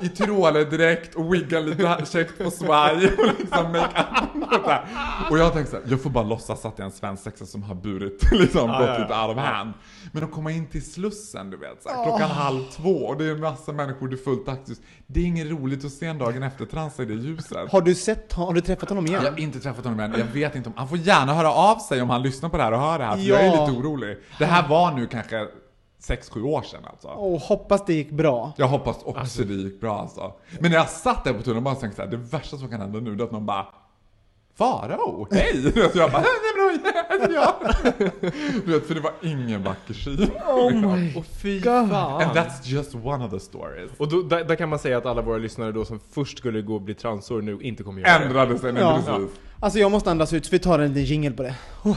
[0.00, 5.30] i tyroledräkt och wigga lite käckt på svaj och liksom make-up och.
[5.30, 7.62] Och jag tänkte så här, jag får bara låtsas att jag är en svensexa som
[7.62, 8.98] har burit, liksom Ja, gått ja, ja.
[9.02, 9.72] lite out of hand.
[10.12, 13.24] Men att komma in till Slussen, du vet, så här, klockan halv två och det
[13.24, 14.80] är en massa människor, det är fullt taxis.
[15.06, 17.72] Det är inget roligt att se en dagen efter transa i det ljuset.
[17.72, 19.20] Har du sett, har du träffat honom igen?
[19.24, 20.74] Jag har inte träffat honom än, jag vet inte om...
[20.76, 23.04] Han får gärna höra av sig om han lyssnar på det här och hör det
[23.04, 23.66] här, för jag är Ja.
[23.66, 24.16] lite orolig.
[24.38, 25.46] Det här var nu kanske
[26.02, 27.08] 6-7 år sedan alltså.
[27.08, 28.52] Och hoppas det gick bra.
[28.56, 30.32] Jag hoppas också det gick bra alltså.
[30.60, 33.12] Men när jag satt där på tunnelbanan tänkte jag det värsta som kan hända nu
[33.14, 33.66] är att någon bara
[34.56, 35.72] Farao, hej!
[35.92, 37.54] Så jag bara, nej men oj, det är jag.
[38.66, 40.30] Du vet, för det var ingen vacker syn.
[41.16, 41.74] Och fy God.
[41.92, 43.90] And that's just one of the stories.
[43.98, 46.62] Och då, där, där kan man säga att alla våra lyssnare då som först skulle
[46.62, 48.24] gå och bli transor nu inte kommer göra det.
[48.24, 49.02] Ändrade sig, nej Ja.
[49.06, 49.30] precis.
[49.60, 51.54] Alltså jag måste andas ut så vi tar en liten jingle på det.
[51.84, 51.96] Oh.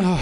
[0.00, 0.18] Ah,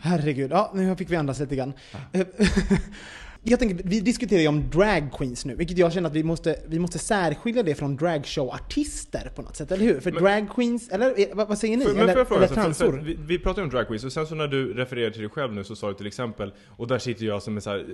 [0.00, 1.72] herregud, ja nu fick vi andas lite grann.
[2.12, 2.26] Eh,
[3.42, 6.56] Jag tänker, vi diskuterar ju om drag queens nu, vilket jag känner att vi måste,
[6.66, 10.00] vi måste särskilja det från dragshow-artister på något sätt, eller hur?
[10.00, 11.84] För Men- drag queens, eller eh, vad, vad säger ni?
[11.84, 12.92] För, men eller får jag fråga, eller för, transor?
[12.92, 15.30] vi, vi pratar ju om drag queens och sen så när du refererar till dig
[15.30, 17.78] själv nu så sa du till exempel Och där sitter jag som en så här
[17.78, 17.84] eh,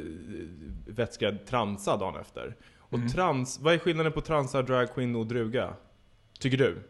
[0.87, 2.56] vätskad transa dagen efter.
[2.78, 3.09] Och Mm.
[3.09, 5.74] trans, vad är skillnaden på transa, drag queen och druga?
[6.40, 6.82] Tycker du?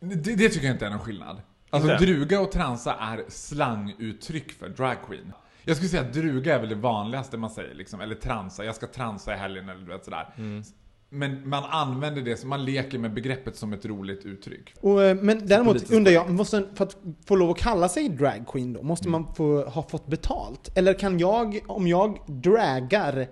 [0.00, 1.36] Det, det tycker jag inte är någon skillnad.
[1.70, 2.04] Alltså Inte?
[2.04, 5.32] druga och transa är slanguttryck för drag queen.
[5.64, 8.74] Jag skulle säga att druga är väl det vanligaste man säger liksom, eller transa, jag
[8.74, 10.34] ska transa i helgen eller du vet sådär.
[11.08, 14.74] men man använder det, som man leker med begreppet som ett roligt uttryck.
[14.80, 16.96] Och, eh, men däremot undrar jag, måste, för att
[17.26, 20.78] få lov att kalla sig dragqueen då, måste man få, ha fått betalt?
[20.78, 23.26] Eller kan jag, om jag dragar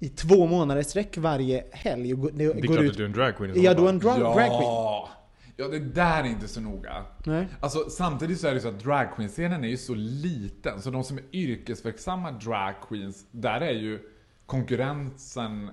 [0.00, 2.90] i två månader i sträck varje helg och går, det Det är går klart ut...
[2.90, 3.88] att du är en dragqueen Är jag då fall.
[3.94, 5.17] en drag, dragqueen?
[5.58, 5.68] Ja!
[5.68, 7.04] Det där är inte så noga.
[7.24, 7.48] Nej.
[7.60, 11.18] Alltså samtidigt så är det så att dragqueen-scenen är ju så liten, så de som
[11.18, 14.00] är yrkesverksamma dragqueens, där är ju
[14.46, 15.70] konkurrensen eh,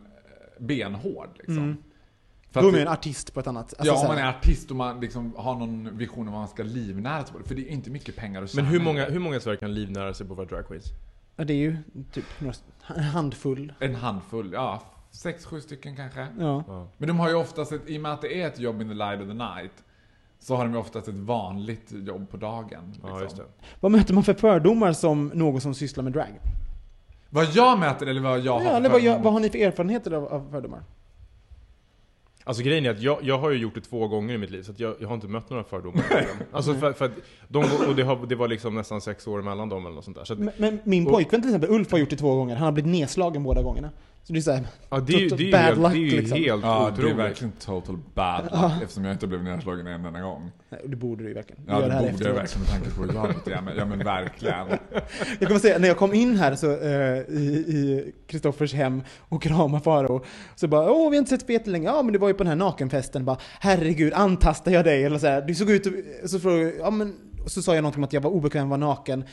[0.65, 1.77] benhård liksom.
[2.51, 3.73] För Då är man ju en artist på ett annat...
[3.77, 6.47] alltså ja, om man är artist och man liksom har någon vision om vad man
[6.47, 7.43] ska livnära sig på.
[7.43, 8.63] För det är inte mycket pengar att tjäna.
[8.63, 10.85] Men hur många, hur många i Sverige kan livnära sig på att vara dragqueens?
[11.35, 11.77] Ja, det är ju
[12.11, 12.55] typ några,
[12.95, 13.73] en handfull.
[13.79, 14.83] En handfull, ja.
[15.15, 16.27] Sex, sju stycken kanske.
[16.39, 16.87] Ja.
[16.97, 18.87] Men de har ju oftast ett, i och med att det är ett jobb in
[18.87, 19.71] the light of the night,
[20.39, 22.91] så har de ju oftast ett vanligt jobb på dagen.
[22.93, 23.09] Liksom.
[23.09, 23.43] Ja, just det.
[23.79, 26.39] Vad möter man för fördomar som någon som sysslar med drag?
[27.29, 29.49] Vad jag mäter eller vad jag har Ja, för eller vad, jag, vad har ni
[29.49, 30.83] för erfarenheter av, av fördomar?
[32.43, 34.63] Alltså grejen är att jag, jag har ju gjort det två gånger i mitt liv,
[34.63, 36.03] så att jag, jag har inte mött några fördomar.
[36.51, 37.11] alltså för, för att
[37.47, 40.17] de, och det, har, det var liksom nästan sex år mellan dem eller något sånt
[40.17, 40.23] där.
[40.23, 42.55] Så att, Men, men min pojkvän till exempel, Ulf har gjort det två gånger.
[42.55, 43.89] Han har blivit nedslagen båda gångerna.
[44.27, 45.91] Så det är såhär, ja, det är ju, total det är ju bad helt, luck,
[45.91, 46.37] det är ju liksom.
[46.37, 47.15] helt Ja, det är otroligt.
[47.17, 50.51] verkligen total bad luck eftersom jag inte blev nedslagen en enda gång.
[50.85, 51.65] det borde du ju verkligen.
[51.65, 52.37] Du Ja, det här borde jag efteråt.
[52.37, 53.73] verkligen med tanke på hur jag mig.
[53.77, 54.67] Ja men verkligen.
[55.39, 59.83] Jag kommer säga, när jag kom in här så, eh, i Kristoffers hem och kramade
[59.83, 62.33] Faro så bara åh vi har inte sett på jättelänge, ja men det var ju
[62.33, 65.03] på den här nakenfesten, bara herregud antastar jag dig?
[65.03, 65.87] Eller så här, du såg ut,
[66.23, 68.31] och så frågade jag, ja men, och så sa jag någonting om att jag var
[68.31, 69.23] obekväm var naken.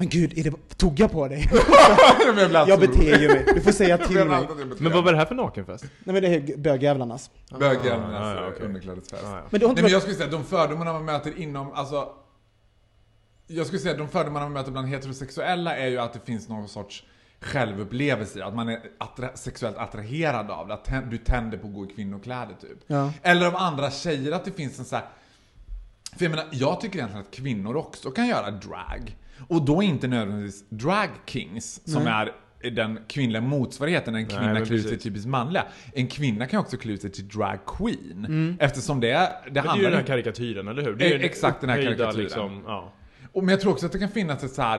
[0.00, 1.50] Men gud, är det, tog jag på dig?
[2.68, 4.40] jag beter ju mig, du får säga Jag till mig.
[4.46, 5.84] beter Men vad var det här för nakenfest?
[6.04, 7.30] Nej men det är bögjävlarnas.
[7.58, 8.66] Bögen, Ah, okej.
[8.66, 9.24] underklädesfest.
[9.24, 9.42] Ah, ja.
[9.50, 12.08] Men Nej men jag skulle säga att de fördomarna man möter inom, alltså
[13.46, 16.48] Jag skulle säga att de fördomarna man möter bland heterosexuella är ju att det finns
[16.48, 17.04] någon sorts
[17.40, 21.74] självupplevelse i att man är attra- sexuellt attraherad av det, att du tänder på att
[21.74, 22.78] gå i kvinnokläder typ.
[22.86, 23.12] Ja.
[23.22, 25.04] Eller av andra tjejer, att det finns en så här.
[26.16, 29.16] För jag menar, jag tycker egentligen att kvinnor också kan göra drag.
[29.48, 32.32] Och då inte nödvändigtvis drag kings, som är
[32.72, 35.64] den kvinnliga motsvarigheten när en kvinna men klär sig typiskt manliga.
[35.92, 38.56] En kvinna kan också klä sig till drag queen.
[38.60, 40.94] Eftersom det, det Men det är ju handlar den här karikatyren, eller hur?
[40.94, 42.22] Det är exakt den här karikatyren.
[42.22, 42.92] Liksom, ja.
[43.32, 44.78] Och men jag tror också att det kan finnas ett så här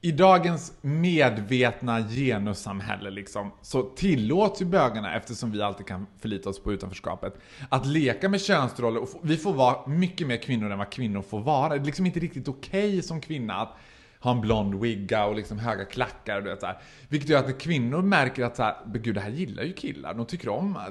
[0.00, 6.62] I dagens medvetna genussamhälle liksom, så tillåts ju bögarna, eftersom vi alltid kan förlita oss
[6.62, 7.34] på utanförskapet,
[7.68, 11.40] att leka med könsroller och vi får vara mycket mer kvinnor än vad kvinnor får
[11.40, 11.68] vara.
[11.68, 13.76] Det är liksom inte riktigt okej som kvinna att
[14.20, 16.78] ha en blond wigga och liksom höga klackar och du vet så här.
[17.08, 19.72] Vilket gör att när kvinnor märker att så här, men gud det här gillar ju
[19.72, 20.82] killar, de tycker om eh,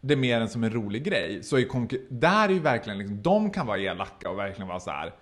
[0.00, 1.42] det mer än som en rolig grej.
[1.42, 4.90] Så är där är ju verkligen liksom, de kan vara elaka och verkligen vara så
[4.90, 5.14] här.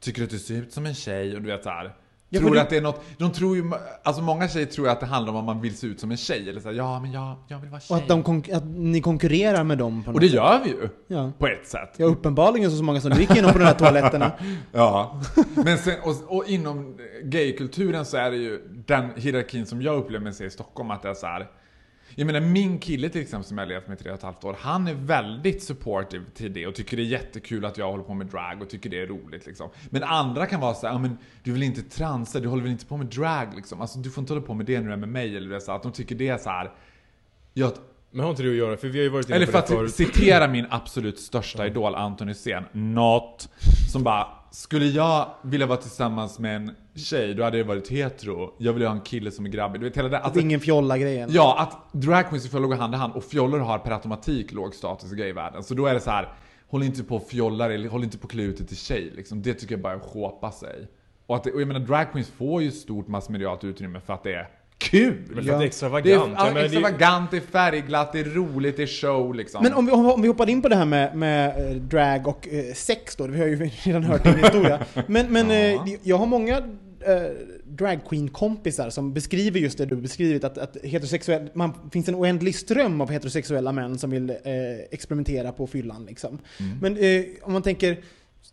[0.00, 1.94] Tycker att du ser ut som en tjej och du vet så här.
[2.32, 3.70] Ja, tror det- att det är något, de tror ju,
[4.02, 6.16] alltså många tjejer tror att det handlar om att man vill se ut som en
[6.16, 6.48] tjej.
[6.50, 7.94] Eller så här, ja men jag, jag vill vara tjej.
[7.96, 10.36] Och att, de konk- att ni konkurrerar med dem på och något det sätt.
[10.36, 10.88] gör vi ju.
[11.06, 11.32] Ja.
[11.38, 11.94] På ett sätt.
[11.96, 14.32] Ja, uppenbarligen så många som du gick igenom på de här toaletterna.
[14.72, 15.20] Ja.
[15.54, 20.24] Men sen, och, och inom gaykulturen så är det ju den hierarkin som jag upplever
[20.24, 21.46] mig se i Stockholm att det är så här.
[22.14, 24.22] Jag menar min kille till exempel som jag har levt med i tre och ett
[24.22, 27.90] halvt år, han är väldigt supportive till det och tycker det är jättekul att jag
[27.90, 29.70] håller på med drag och tycker det är roligt liksom.
[29.90, 32.86] Men andra kan vara såhär, ja men du vill inte transa, du håller väl inte
[32.86, 33.80] på med drag liksom.
[33.80, 35.60] Alltså du får inte hålla på med det när du är med mig eller det
[35.60, 36.72] så att de tycker det är så här.
[37.54, 37.72] Jag,
[38.10, 38.76] men har inte det att göra?
[38.76, 39.94] För vi har ju varit inne Eller på för det att förut.
[39.94, 43.48] citera min absolut största idol, Anton Hysén, Not,
[43.92, 48.54] som bara Skulle jag vilja vara tillsammans med en tjej, då hade jag varit hetero.
[48.58, 49.80] Jag vill ju ha en kille som är grabbig.
[49.80, 50.18] Du vet hela det.
[50.18, 51.28] Att Alltså, ingen fjolla-grejen.
[51.32, 54.52] Ja, att drag queens och fjollor går hand i hand och fjollor har per automatik
[54.52, 55.62] låg status i gayvärlden.
[55.64, 56.28] Så då är det så här,
[56.68, 59.42] håll inte på och fjollar eller håll inte på klutet till tjej liksom.
[59.42, 60.02] Det tycker jag bara är att
[60.52, 60.88] sig.
[61.26, 64.22] Och, att det, och jag menar, drag queens får ju stort massmedialt utrymme för att
[64.22, 64.48] det är
[64.80, 65.16] kul!
[65.28, 66.34] Men för att det är Det är extravagant.
[66.38, 69.62] ja, det är- extravagant, det är färgglatt, det är roligt, det är show liksom.
[69.62, 72.48] Men om vi, om vi hoppar in på det här med, med eh, drag och
[72.48, 74.80] eh, sex då, vi har ju redan hört din historia.
[75.06, 75.56] Men, men Ja.
[75.86, 76.56] eh, jag har många
[77.06, 77.22] eh,
[77.64, 82.14] drag queen kompisar som beskriver just det du beskrivit, att, att heterosexuell, man finns en
[82.14, 84.36] oändlig ström av heterosexuella män som vill eh,
[84.90, 86.38] experimentera på fyllan liksom.
[86.60, 86.78] Mm.
[86.80, 87.98] Men eh, om man tänker,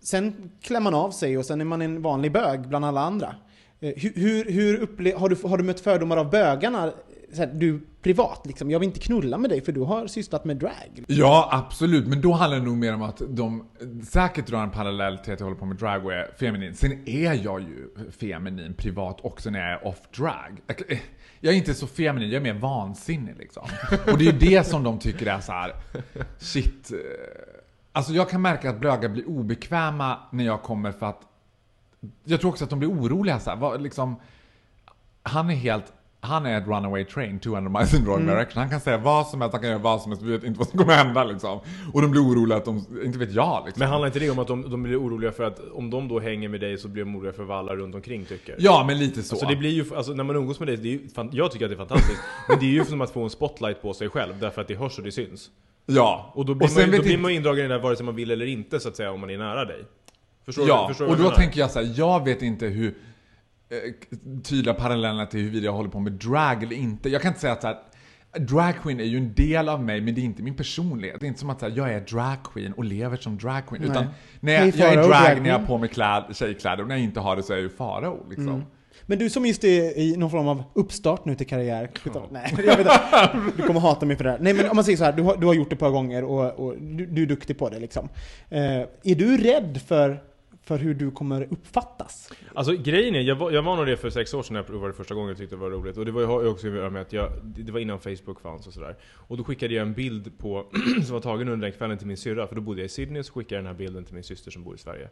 [0.02, 3.36] sen klär man av sig och sen är man en vanlig bög bland alla andra.
[3.80, 6.92] Eh, hur, hur, upple- har, du, har du mött fördomar av bögarna,
[7.38, 8.72] här, du privat liksom?
[8.72, 11.04] Jag vill inte knulla med dig för du har sysslat med drag.
[11.08, 12.08] Ja, absolut.
[12.08, 13.68] Men då handlar det nog mer om att de
[14.10, 16.76] säkert drar en parallell till att jag håller på med drag och är feminin.
[16.76, 20.62] Sen är jag ju feminin privat också när jag är off drag.
[20.68, 21.02] Jag-
[21.40, 23.64] Jag är inte så feminin, jag är mer vansinnig liksom.
[24.12, 25.72] Och det är ju det som de tycker är så här.
[26.40, 26.92] shit.
[26.92, 26.98] eh,
[27.92, 31.22] Alltså jag kan märka att blöga blir obekväma när jag kommer för att
[32.24, 33.58] jag tror också att de blir oroliga så här.
[33.58, 34.16] Vad, liksom,
[35.24, 38.62] han är helt han är ett runaway train, 200 miles in the wrong direction.
[38.62, 40.60] Han kan säga vad som helst, han kan göra vad som helst, vi vet inte
[40.60, 41.60] vad som kommer hända liksom.
[41.94, 43.80] Och de blir oroliga att de, inte vet jag liksom.
[43.80, 46.20] Men handlar inte det om att de, de blir oroliga för att om de då
[46.20, 48.56] hänger med dig så blir de oroliga för vad alla runt omkring tycker?
[48.60, 49.36] Ja, men lite så.
[49.36, 51.52] Så det blir ju, alltså när man umgås med dig, det är ju, fan, jag
[51.52, 52.22] tycker att det är fantastiskt.
[52.50, 54.76] men det är ju som att få en spotlight på sig själv, därför att det
[54.76, 55.50] hörs och det syns.
[55.86, 56.32] Ja.
[56.36, 58.16] Och då blir, man, då inte- man ju indragen i det där vare sig man
[58.16, 59.86] vill eller inte, så att säga, om man är nära dig.
[60.48, 60.70] Förstår du?
[60.70, 62.88] Ja, Förstår du och vad då tänker jag så här, jag vet inte hur
[63.70, 67.10] eh, tydliga parallellerna till huruvida jag håller på med drag eller inte.
[67.10, 67.78] Jag kan inte säga att så här,
[68.40, 71.20] drag queen är ju en del av mig, men det är inte min personlighet.
[71.20, 73.68] Det är inte som att så här, jag är drag queen och lever som drag
[73.68, 73.82] queen.
[73.82, 73.92] Nej.
[73.92, 74.08] Utan
[74.40, 76.96] när jag, jag är drag, drag när jag har på mig kläd, tjejkläder och när
[76.96, 78.50] jag inte har det så är jag ju farao liksom.
[78.50, 78.66] Mm.
[79.06, 81.90] Men du som just är i någon form av uppstart nu till karriär.
[82.30, 83.00] Nej, jag vet inte.
[83.58, 84.40] Du kommer hata mig för det här.
[84.40, 85.90] Nej men om man säger så här, du har, du har gjort det ett par
[85.90, 88.10] gånger och, och du, du är duktig på det liksom.
[88.50, 88.62] Eh,
[89.04, 90.22] är du rädd för,
[90.68, 92.32] för hur du kommer uppfattas?
[92.54, 94.68] Alltså grejen är, jag var, jag var nog det för sex år sedan när jag
[94.68, 95.98] provade första gången och tyckte det var roligt.
[95.98, 98.00] Och det var ju har ju också att göra med att jag, det var innan
[98.00, 98.96] Facebook fanns och sådär.
[99.14, 100.66] Och då skickade jag en bild på,
[101.06, 103.24] som var tagen under den kvällen till min syrra, för då bodde jag i Sydney,
[103.24, 105.10] så skickade jag den här bilden till min syster som bor i Sverige.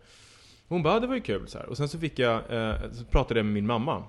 [0.68, 1.70] Hon bara, det var ju kul så här.
[1.70, 4.04] Och sen så fick jag, eh, så pratade jag med min mamma.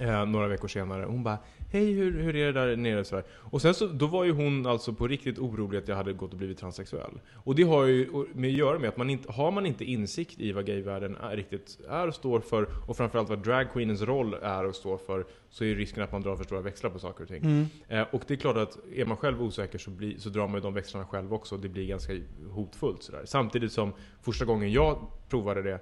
[0.00, 1.04] Eh, några veckor senare.
[1.04, 1.38] Hon bara
[1.74, 3.04] Hej hur, hur är det där nere?
[3.04, 3.24] Så här.
[3.30, 6.32] Och sen så, då var ju hon alltså på riktigt orolig att jag hade gått
[6.32, 7.20] och blivit transsexuell.
[7.34, 10.40] Och det har ju med att göra med att man inte, har man inte insikt
[10.40, 14.66] i vad gayvärlden är, riktigt är och står för, och framförallt vad dragqueenens roll är
[14.66, 17.22] och står för, så är ju risken att man drar för stora växlar på saker
[17.22, 17.68] och ting.
[17.88, 20.54] Eh, och det är klart att är man själv osäker så, blir, så drar man
[20.54, 22.12] ju de växlarna själv också, det blir ganska
[22.50, 23.22] hotfullt sådär.
[23.24, 25.80] Samtidigt som första gången jag provade det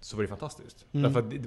[0.00, 0.86] så var det fantastiskt.
[0.90, 1.38] Därför att det,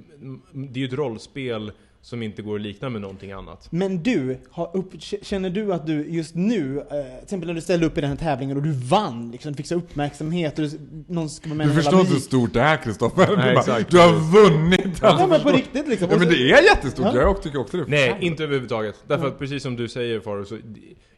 [0.51, 1.71] det är ju ett rollspel
[2.05, 3.67] som inte går att likna med någonting annat.
[3.69, 7.61] Men du, har upp, känner du att du just nu, eh, till exempel när du
[7.61, 10.65] ställde upp i den här tävlingen och du vann, liksom, du fick så uppmärksamhet och
[10.65, 13.27] du, någon ska vara med Du förstår inte hur stort det är Kristoffer.
[13.27, 14.99] Du, bara, du har vunnit!
[15.01, 16.07] Ja men på riktigt liksom.
[16.11, 17.21] Ja men det är jättestort, Ja.
[17.21, 17.85] jag tycker också det.
[17.87, 18.95] Nej, inte överhuvudtaget.
[19.07, 20.57] Därför att precis som du säger Faro, så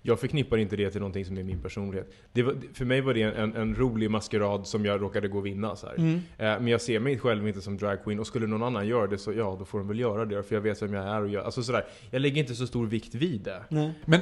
[0.08, 2.12] jag förknippar inte det till någonting som är min personlighet.
[2.34, 5.46] Det var, för mig var det en, en rolig maskerad som jag råkade gå och
[5.46, 5.76] vinna.
[5.76, 5.96] Så här.
[5.96, 6.16] Mm.
[6.16, 9.18] Eh, men jag ser mig själv inte som dragqueen och skulle någon annan göra det
[9.18, 10.44] så ja, då får de väl göra det.
[10.44, 11.86] För jag vet vem jag är och jag, alltså sådär.
[12.12, 13.64] Jag lägger inte så stor vikt vid det.
[13.70, 13.94] Nej.
[14.06, 14.20] Men,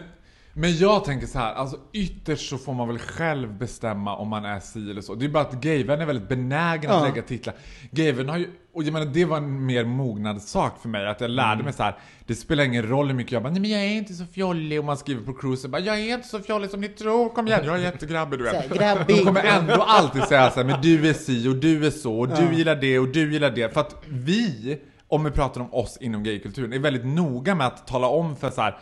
[0.57, 4.45] men jag tänker så här, alltså ytterst så får man väl själv bestämma om man
[4.45, 5.15] är si eller så.
[5.15, 7.03] Det är bara att gayvärlden är väldigt benägen att Ja.
[7.07, 7.55] lägga titlar.
[7.91, 11.21] Gayvärlden har ju, och jag menar det var en mer mognad sak för mig, att
[11.21, 11.95] jag lärde mig så här.
[12.25, 14.79] det spelar ingen roll hur mycket jag bara, nej men jag är inte så fjollig,
[14.79, 17.47] och man skriver på cruisen bara, jag är inte så fjollig som ni tror, kom
[17.47, 18.73] igen, jag är jättegrabbig du vet.
[18.73, 19.15] grabbig.
[19.17, 22.19] De kommer ändå alltid säga så här, men du är si och du är så,
[22.19, 23.73] och du gillar det och du gillar det.
[23.73, 27.87] För att vi, om vi pratar om oss inom gaykulturen, är väldigt noga med att
[27.87, 28.77] tala om för så här,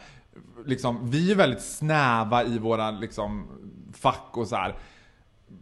[0.65, 3.47] liksom, vi är väldigt snäva i våra liksom,
[3.93, 4.75] fack och så här.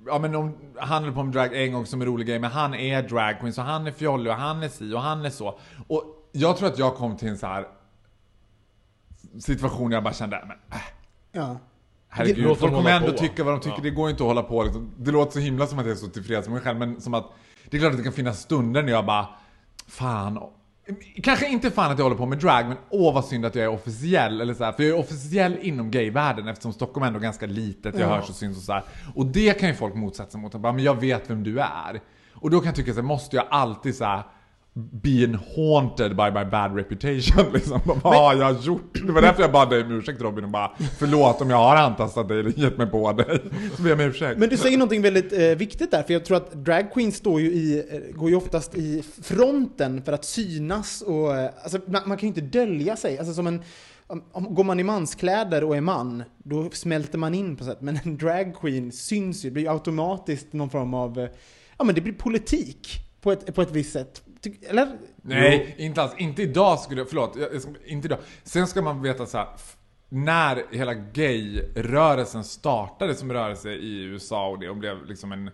[0.06, 2.52] Ja men om han höll på med drag en gång som en rolig grej, men
[2.52, 5.60] han är dragqueen, så han är fjollig och han är si och han är så.
[5.88, 7.68] Och jag tror att jag kom till en så här
[9.40, 10.84] situation där jag bara kände, men äh,
[11.32, 11.58] Ja.
[12.10, 13.18] Herregud, Låt folk kommer hålla ändå på.
[13.18, 13.84] tycka vad de tycker, Ja.
[13.84, 14.92] det går inte att hålla på liksom.
[14.98, 17.14] Det låter så himla som att jag är så tillfreds med mig själv, men som
[17.14, 17.26] att
[17.70, 19.28] det är klart att det kan finnas stunder när jag bara
[19.88, 20.40] Fan,
[21.24, 23.64] kanske inte fan att jag håller på med drag, men åh vad synd att jag
[23.64, 27.20] är officiell, eller så här, för jag är officiell inom gayvärlden eftersom Stockholm är ändå
[27.20, 28.84] ganska litet, jag hörs och syns och så här.
[29.16, 32.02] Och det kan ju folk motsätta sig mot, bara, men jag vet vem du är.
[32.34, 34.24] Och då kan jag tycka så här, måste jag alltid så här
[34.74, 37.82] being haunted by my bad reputation liksom.
[37.86, 39.00] Bara, Vad har jag gjort?
[39.06, 41.76] Det var därför jag bad dig om ursäkt Robin och bara Förlåt om jag har
[41.76, 43.42] antastat dig eller gett mig på dig.
[43.76, 44.40] Så ber jag om ursäkt.
[44.40, 47.42] Men du säger någonting väldigt eh, viktigt där, för jag tror att drag queens står
[47.42, 52.02] ju i, eh, går ju oftast i fronten för att synas och, eh, alltså man,
[52.06, 53.18] man kan ju inte dölja sig.
[53.18, 53.62] Alltså som en,
[54.08, 57.82] om, om, går man i manskläder och är man, då smälter man in på sätt.
[57.82, 61.30] Men en drag queen syns ju, det blir automatiskt någon form av, eh,
[61.78, 62.88] ja men det blir politik
[63.22, 64.22] på ett, på ett visst sätt.
[64.42, 64.98] Ty, eller?
[65.22, 66.14] Nej, inte alls.
[66.18, 67.38] Inte idag skulle jag, förlåt,
[67.86, 68.20] inte idag.
[68.44, 69.48] Sen ska man veta så här,
[70.10, 75.48] när hela gay-rörelsen startade som rörelse i USA och det och blev liksom en,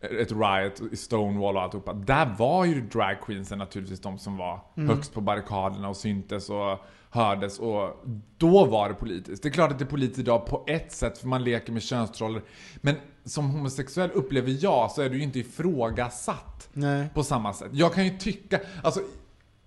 [0.00, 1.92] ett riot i Stonewall och alltihopa.
[1.92, 6.86] Där var ju drag queensen naturligtvis de som var högst på barrikaderna och syntes och
[7.16, 8.04] hördes och
[8.38, 9.42] då var det politiskt.
[9.42, 11.82] Det är klart att det är politiskt idag på ett sätt för man leker med
[11.82, 12.42] könstroller.
[12.76, 12.94] Men
[13.24, 17.08] som homosexuell upplever jag så är du ju inte ifrågasatt Nej.
[17.14, 17.70] på samma sätt.
[17.72, 19.00] Jag kan ju tycka, alltså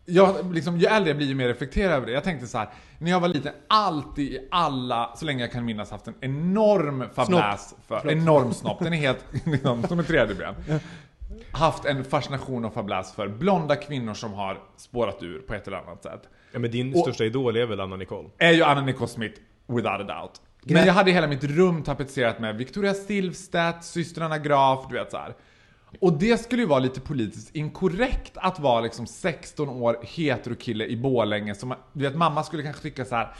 [0.06, 2.12] jag, liksom, ju äldre jag blir ju mer reflekterad över det.
[2.12, 5.66] Jag tänkte så här, när jag var liten, alltid i alla, så länge jag kan
[5.66, 8.14] minnas, haft en enorm fabläs för, Förlåt.
[8.14, 10.56] enorm snopp, den är helt, liksom, som ett tredje ben.
[11.52, 15.78] Haft en fascination och fabläs för blonda kvinnor som har spårat ur på ett eller
[15.78, 16.22] annat sätt.
[16.52, 18.30] Ja, men din Och- största idol är väl Anna Nicole?
[18.38, 20.42] Är ju Anna Nicole Smith, without a doubt.
[20.64, 25.12] Men Men- jag hade hela mitt rum tapetserat med Victoria Silvstedt, systrarna Graf, du vet
[25.12, 25.36] så här.
[26.02, 30.98] Och det skulle ju vara lite politiskt inkorrekt att vara liksom 16 år heterokille i
[30.98, 33.34] Borlänge som, du vet mamma skulle kanske tycka så här.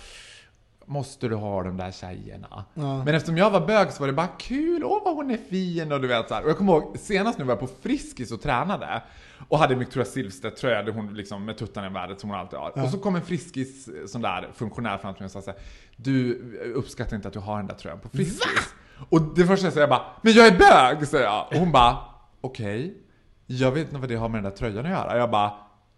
[0.90, 2.66] Måste du ha de där tjejerna?
[2.74, 3.04] Ja.
[3.04, 5.92] Men eftersom jag var bög så var det bara kul, åh vad hon är fin
[5.92, 6.44] och du vet så här.
[6.44, 9.02] Och jag kommer ihåg senast nu var jag på Friskis och tränade
[9.48, 12.84] och hade Victoria Silvstedt tröja hon liksom med tuttarna i vädret som hon alltid har.
[12.84, 15.52] Och så kom en Friskis eh, sån där funktionär fram till mig och sa så
[15.52, 15.60] här,
[15.96, 16.34] Du
[16.76, 18.74] uppskattar inte att du har den där tröjan på Friskis.
[19.10, 21.08] Och det första jag säger jag bara, men jag är bög!
[21.08, 21.48] säger jag.
[21.52, 21.98] Och hon bara,
[22.42, 22.98] okej.
[23.46, 25.18] Jag vet inte vad det har med den där tröjan att göra.
[25.18, 25.54] Jag bara,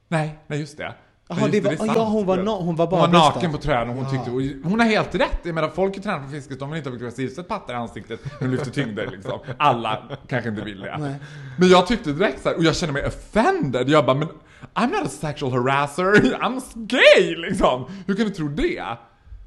[0.08, 0.94] nej, nej just det.
[1.40, 1.92] Just det var- sant.
[1.96, 4.32] ja, hon var na- hon var bara Hon var naken på tröjan och hon tyckte,
[4.32, 5.40] och hon har helt rätt.
[5.44, 7.78] Jag menar folk i tränar på Friskis, de vill inte ha Victoria Silvstedt pattar i
[7.78, 9.40] ansiktet när de lyfter tyngder liksom.
[9.58, 10.98] Alla kanske inte vill det.
[11.00, 11.16] Nej.
[11.58, 13.90] Men jag tyckte direkt så här, och jag kände mig offended.
[13.90, 14.28] Jag bara, men
[14.74, 16.04] I'm not a sexual harasser,
[16.42, 17.86] I'm gay liksom.
[18.08, 18.84] Hur kan du tro det?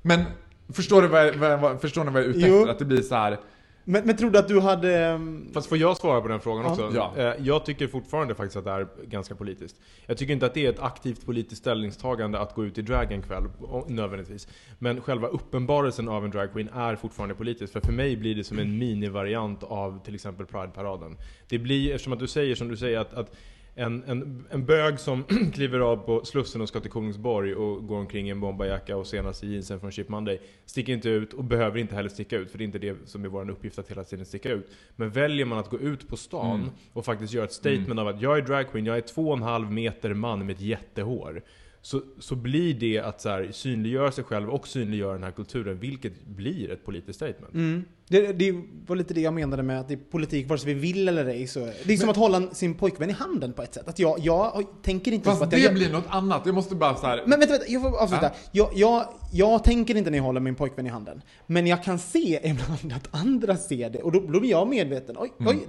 [0.03, 0.24] Men
[0.72, 2.57] förstår du vad jag, vad, förstår ni vad jag är ute Jo.
[2.59, 2.70] efter?
[2.72, 3.39] Att det blir så här.
[3.85, 4.99] Men, men tror du att du hade...
[5.05, 6.93] ehm, Fast får jag svara på den frågan också?
[6.95, 7.12] Ja.
[7.16, 9.76] Eh, Jag tycker fortfarande faktiskt att det är ganska politiskt.
[10.07, 13.12] Jag tycker inte att det är ett aktivt politiskt ställningstagande att gå ut i drag
[13.12, 13.45] en kväll,
[13.89, 14.49] nödvändigtvis.
[14.78, 17.72] Men själva uppenbarelsen av en dragqueen är fortfarande politisk.
[17.72, 21.16] För för mig blir det som en minivariant av till exempel Pride-paraden.
[21.49, 23.37] Det blir, eftersom att du säger som du säger att, att
[23.75, 27.97] en, en, en bög som kliver av på Slussen och ska till Kolingsborg och går
[27.97, 31.45] omkring i en bomberjacka och senast i jeansen från Chip Monday sticker inte ut och
[31.45, 33.91] behöver inte heller sticka ut för det är inte det som är vår uppgift att
[33.91, 34.70] hela tiden sticka ut.
[34.97, 38.20] Men väljer man att gå ut på stan och faktiskt göra ett statement av att
[38.20, 41.43] jag är dragqueen, jag är två och en halv meter man med ett jättehår.
[41.81, 45.79] Så, så blir det att så här, synliggöra sig själv och synliggöra den här kulturen,
[45.79, 47.55] vilket blir ett politiskt statement.
[47.55, 47.85] Mm.
[48.09, 48.52] Det, det
[48.86, 51.26] var lite det jag menade med att det är politik vare sig vi vill eller
[51.26, 51.46] ej.
[51.46, 53.88] Så det är som att hålla sin pojkvän i handen på ett sätt.
[53.88, 56.42] Att jag, jag tänker inte på Fast att det jag, blir något annat.
[56.46, 57.22] Jag måste bara så här.
[57.26, 58.30] Men vänta, vänta, jag får avsluta.
[58.52, 58.70] Ja.
[58.70, 61.22] Jag, jag, jag tänker inte när jag håller min pojkvän i handen.
[61.46, 64.02] Men jag kan se ibland att andra ser det.
[64.02, 65.16] Och då, då blir jag medveten.
[65.18, 65.66] Oj, oj,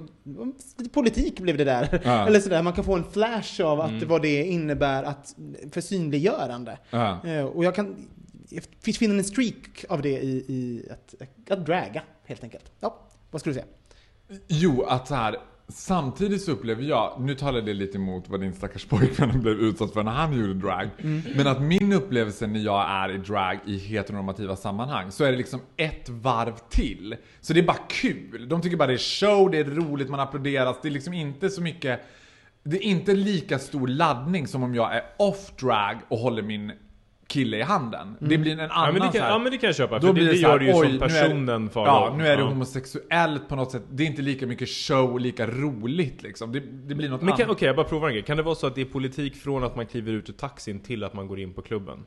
[0.78, 1.88] lite politik blev det där.
[1.92, 2.02] Mm.
[2.04, 2.28] Ja.
[2.28, 5.36] Eller sådär, man kan få en flash av att vad det innebär att,
[5.72, 6.78] för synliggörande.
[7.24, 7.96] Eh, Och jag kan
[9.00, 11.16] finner en streak av det i, i att,
[11.50, 12.72] att draga, helt enkelt.
[12.80, 13.00] Ja,
[13.32, 13.72] vad skulle du säga?
[14.48, 15.38] Jo, att så här.
[15.68, 19.94] Samtidigt så upplever jag, nu talar det lite emot vad din stackars pojkvän blev utsatt
[19.94, 20.90] för när han gjorde drag.
[21.36, 25.38] Men att min upplevelse när jag är i drag i heteronormativa sammanhang så är det
[25.38, 27.16] liksom ett varv till.
[27.42, 28.50] Så det är bara kul.
[28.50, 30.78] De tycker bara det är show, det är roligt, man applåderas.
[30.82, 32.02] Det är liksom inte så mycket
[32.64, 36.72] det är inte lika stor laddning som om jag är off drag och håller min
[37.28, 38.16] kille i handen.
[38.20, 40.00] Det blir en annan Ja men, det kan, här- ja men det kan jag köpa,
[40.00, 41.86] då för blir det, det det här, gör det ju som det- personen Farao.
[41.88, 42.48] Ja, nu är det Ja.
[42.50, 43.84] homosexuellt på något sätt.
[43.92, 46.52] Det är inte lika mycket show och lika roligt liksom.
[46.52, 47.50] Det, det blir något Men annat.
[47.50, 48.24] okej, jag bara provar en grej.
[48.24, 50.80] Kan det vara så att det är politik från att man kliver ut ur taxin
[50.80, 52.00] till att man går in på klubben?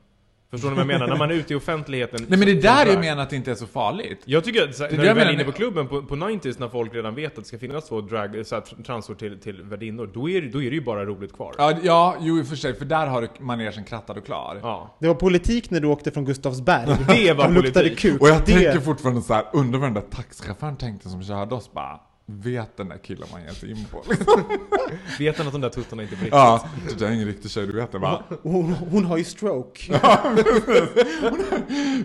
[0.51, 1.07] Förstår ni vad jag menar?
[1.07, 2.27] När man är ute i offentligheten.
[2.29, 4.23] Nej men det där jag menar att det inte är så farligt.
[4.25, 6.95] Jag tycker att när du väl är inne på klubben på, på 90s när folk
[6.95, 10.29] redan vet att det ska finnas två drag, så här, transor till, till värdinnor, då
[10.31, 11.55] är, det- då är det ju bara roligt kvar.
[11.59, 14.59] Ja, ja, jo i och för sig, för där har du manegen krattad och klar.
[14.63, 14.97] Ja.
[15.01, 16.87] Det var politik när du åkte från Gustavsberg.
[17.09, 17.99] Det var luktade politik.
[17.99, 18.21] kuk.
[18.21, 18.53] Och jag det...
[18.53, 22.77] tänker fortfarande så här, undrar vad den där taxichauffören tänkte som körde oss bara Vet
[22.77, 24.03] den där killen man ger sig in på?
[25.19, 26.35] Vet han att de där tuttarna inte är på riktigt?
[26.35, 28.23] ja, det där är ingen riktig tjej, du vet det va?
[28.43, 29.93] hon, hon har ju stroke.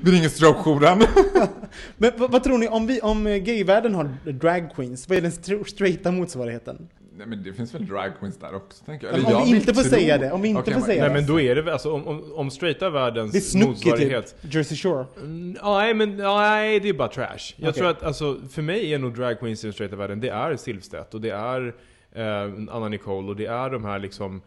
[0.02, 1.04] Vi ringer strokejouren.
[1.98, 5.10] Men vad, vad tror ni om, vi, om eh, gayvärlden har drag queens?
[5.10, 6.88] Vad är den str- straighta motsvarigheten?
[7.18, 9.16] Nej men det finns väl drag queens där också tänker jag.
[9.16, 11.02] Eller om jag vi inte får tro- säga det, om vi inte Okej, får säga
[11.02, 11.14] Nej det.
[11.16, 14.42] men då är det väl, alltså om, om, om straighta världens Det är Snooki motsvarighet.
[14.42, 15.06] typ, Jersey Shore.
[15.18, 17.54] Mm, Nej men nej, det är bara trash.
[17.56, 17.74] Jag Okej.
[17.74, 20.56] tror att alltså, för mig är nog drag queens i den straighta världen, det är
[20.56, 21.76] Silvstedt och det är
[22.12, 22.44] eh,
[22.76, 24.42] Anna Nicole och det är de här liksom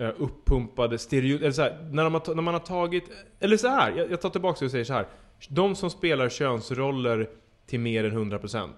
[0.00, 1.36] eh, uppumpade stereo...
[1.36, 3.04] Eller så här, när, de har, när man har tagit...
[3.40, 5.06] Eller så här, jag, jag tar tillbaka och säger så här.
[5.48, 7.28] De som spelar könsroller
[7.66, 8.68] till mer än 100%.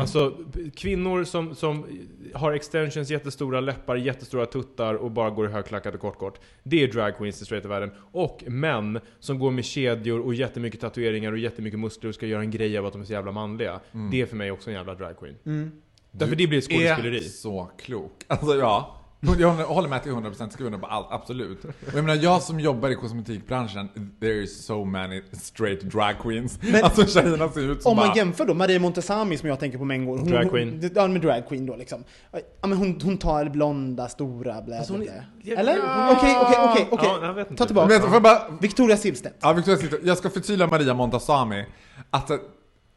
[0.00, 1.86] Alltså p- kvinnor som, som
[2.34, 6.40] har extensions, jättestora läppar, jättestora tuttar och bara går i högklackat och kort kort.
[6.62, 7.90] Det är drag queens i straighta världen.
[8.12, 12.40] Och män som går med kedjor och jättemycket tatueringar och jättemycket muskler och ska göra
[12.42, 13.80] en grej av att de är så jävla manliga.
[14.10, 15.72] Det är för mig också en jävla drag queen.
[16.10, 17.20] Därför det blir är skådespeleri.
[17.20, 18.12] så klok.
[18.26, 18.97] Alltså ja.
[19.20, 21.64] Jag håller med till 100% skriver under på allt, absolut.
[21.64, 23.88] Och jag menar, jag som jobbar i kosmetikbranschen,
[24.20, 26.58] there is so many straight drag queens.
[26.62, 28.16] Men- alltså tjejerna ser ut som Om man bara...
[28.16, 30.18] jämför då, Maria Montazami som jag tänker på med en gång.
[30.18, 30.90] Hon, Drag hon- queen.
[30.94, 32.04] Ja, med drag queen då liksom.
[32.32, 35.24] Ja, men hon, hon tar blonda, stora, blä, Alltså, hon blä.
[35.56, 35.78] Eller?
[36.12, 37.56] Okej, okej, okej.
[37.56, 38.00] Ta tillbaka.
[38.10, 38.38] Men bara...
[38.60, 39.36] Victoria Silvstedt.
[39.40, 40.04] Ja, Victoria Silvstedt.
[40.06, 41.66] Jag ska förtydliga Maria Montazami.
[42.10, 42.36] Att eh,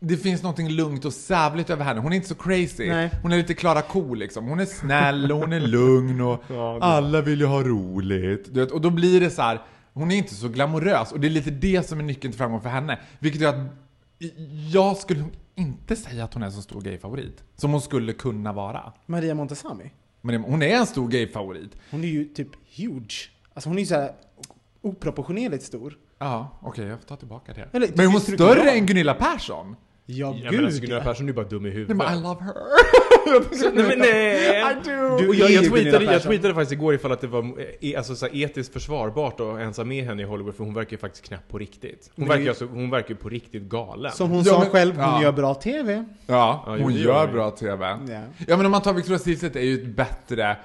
[0.03, 1.99] det finns något lugnt och sävligt över henne.
[1.99, 2.89] Hon är inte så crazy.
[2.89, 3.09] Nej.
[3.21, 4.45] Hon är lite Klara Cool liksom.
[4.45, 8.47] Hon är snäll och hon är lugn och Ja, alla vill ju ha roligt.
[8.47, 9.61] Vet, och då blir det så här.
[9.93, 12.61] Hon är inte så glamorös och det är lite det som är nyckeln till framgång
[12.61, 12.99] för henne.
[13.19, 13.71] Vilket gör att
[14.73, 15.23] jag skulle
[15.55, 17.43] inte säga att hon är så stor gayfavorit.
[17.55, 18.93] Som hon skulle kunna vara.
[19.05, 19.91] Maria Montazami.
[20.21, 21.77] Men hon är en stor gayfavorit.
[21.91, 23.31] Hon är ju typ huge.
[23.53, 24.11] Alltså hon är ju såhär
[24.81, 25.97] oproportionerligt stor.
[26.19, 27.69] Ja, okej jag får ta tillbaka det.
[27.73, 29.75] Eller, Men är hon större än Gunilla Persson?
[30.05, 31.03] Ja, gud men alltså Gunilla.
[31.03, 31.97] Persson är ju bara dum i Nej huvudet.
[31.97, 32.53] men I love her.
[33.73, 34.61] Nej, men nej.
[34.71, 35.17] I do.
[35.17, 38.25] Du jag, jag, tweetade, jag tweetade faktiskt igår ifall att det var eh, alltså, så
[38.25, 41.25] här, etiskt försvarbart att ens ha med henne i Hollywood för hon verkar ju faktiskt
[41.25, 42.11] knäpp på riktigt.
[42.15, 44.11] Hon det verkar, alltså, hon verkar ju på riktigt galen.
[44.11, 45.21] Som hon Ja, sa men- själv, hon ja.
[45.23, 46.05] gör bra TV.
[46.27, 47.33] Ja, hon det gör gör hon.
[47.35, 47.85] bra TV.
[48.07, 48.21] Ja.
[48.47, 50.57] Ja men om man tar Victoria Silvstedt är ju ett bättre...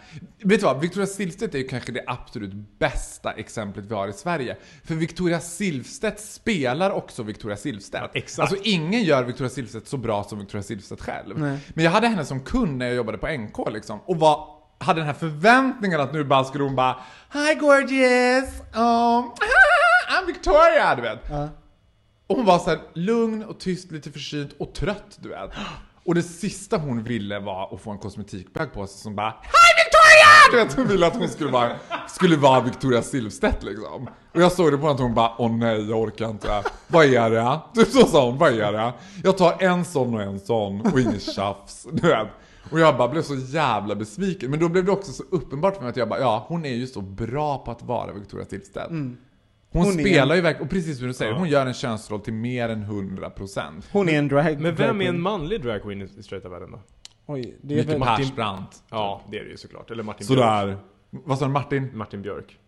[0.42, 0.80] Vet du vad?
[0.80, 4.56] Victoria Silvstedt är ju kanske det absolut bästa exemplet vi har i Sverige.
[4.84, 8.04] För Victoria Silvstedt spelar också Victoria Silvstedt.
[8.14, 8.50] Ja, exakt.
[8.52, 11.38] Alltså ingen gör Victoria Silvstedt så bra som Victoria Silvstedt själv.
[11.38, 11.58] Nej.
[11.74, 14.00] Men jag hade henne som kund när jag jobbade på NK liksom.
[14.06, 16.96] Och var, hade den här förväntningen att nu bara skulle hon bara
[17.32, 18.60] Hi gorgeous!
[18.60, 19.32] Um,
[20.10, 20.94] I'm Victoria!
[20.94, 21.20] Du vet.
[21.30, 21.48] Ja.
[22.26, 25.50] Och hon var så här lugn och tyst, lite försynt och trött, du vet.
[26.04, 29.75] Och det sista hon ville var att få en kosmetikbag på sig som bara Hi
[30.16, 30.64] Victoria!
[30.64, 31.70] Du vet, hon ville att hon skulle vara,
[32.08, 34.08] skulle vara Victoria Silvstedt liksom.
[34.34, 36.62] Och jag såg det på henne att hon bara Åh nej, jag orkar inte.
[36.86, 37.60] Vad är det?
[37.74, 38.92] Typ så sa hon, vad är det?
[39.24, 41.86] Jag tar en sån och en sån och inget tjafs.
[41.92, 42.28] Du vet.
[42.70, 44.50] Och jag bara blev så jävla besviken.
[44.50, 46.74] Men då blev det också så uppenbart för mig att jag bara, ja hon är
[46.74, 48.88] ju så bra på att vara Victoria Silvstedt.
[48.88, 49.16] Hon,
[49.72, 52.32] Hon är- spelar ju verkligen, och precis som du säger, hon gör en könsroll till
[52.32, 53.60] mer än 100%.
[53.92, 56.70] Hon är en drag Men drag vem är en manlig drag queen i straighta världen
[56.70, 56.80] då?
[57.26, 58.00] Oj, det är Micke väl...
[58.00, 58.82] Persbrandt.
[58.90, 59.90] Ja, det är det ju såklart.
[59.90, 60.40] Eller Martin Björk.
[60.40, 60.78] Sådär.
[61.10, 61.90] Vad sa du, Martin?
[61.94, 62.58] Martin Björk.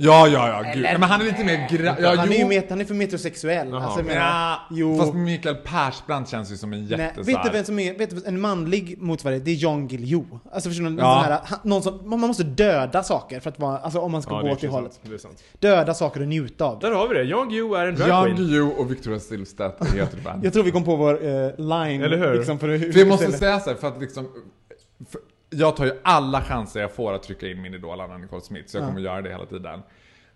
[0.00, 0.82] Ja, ja, ja, gud.
[0.82, 1.96] Men han är lite mer gra...
[2.00, 3.68] Ja, han, är ju met, han är för metrosexuell.
[3.70, 3.84] Jaha.
[3.84, 4.98] Alltså, menar, Ja, jo.
[4.98, 8.10] Fast Mikael Persbrandt känns ju som en jätte Nej, vet du vem som är, vet
[8.10, 9.44] du, en manlig motsvarighet?
[9.44, 10.24] Det är Jan Guillou.
[10.52, 10.96] Alltså förstår du?
[10.98, 11.22] Ja.
[11.24, 14.34] här, han- någon som, man måste döda saker för att vara, alltså om man ska
[14.34, 14.72] Ja, gå är sant.
[14.72, 15.00] hållet.
[15.04, 15.58] Är.
[15.60, 16.78] Döda saker och njuta av.
[16.78, 17.22] Där har vi det.
[17.22, 18.36] Jan Guillou är en drag Jan.
[18.36, 20.44] Guillou och Victoria Silvstedt heter det band.
[20.44, 22.02] Jag tror vi kom på vår eh, line.
[22.02, 22.34] Eller hur?
[22.34, 24.28] Liksom, för hur, För jag måste säga så här, för att liksom...
[25.10, 25.20] För
[25.50, 28.68] jag tar ju alla chanser jag får att trycka in min idol Anna Nicole Smith,
[28.68, 28.88] så jag Ja.
[28.88, 29.82] kommer göra det hela tiden.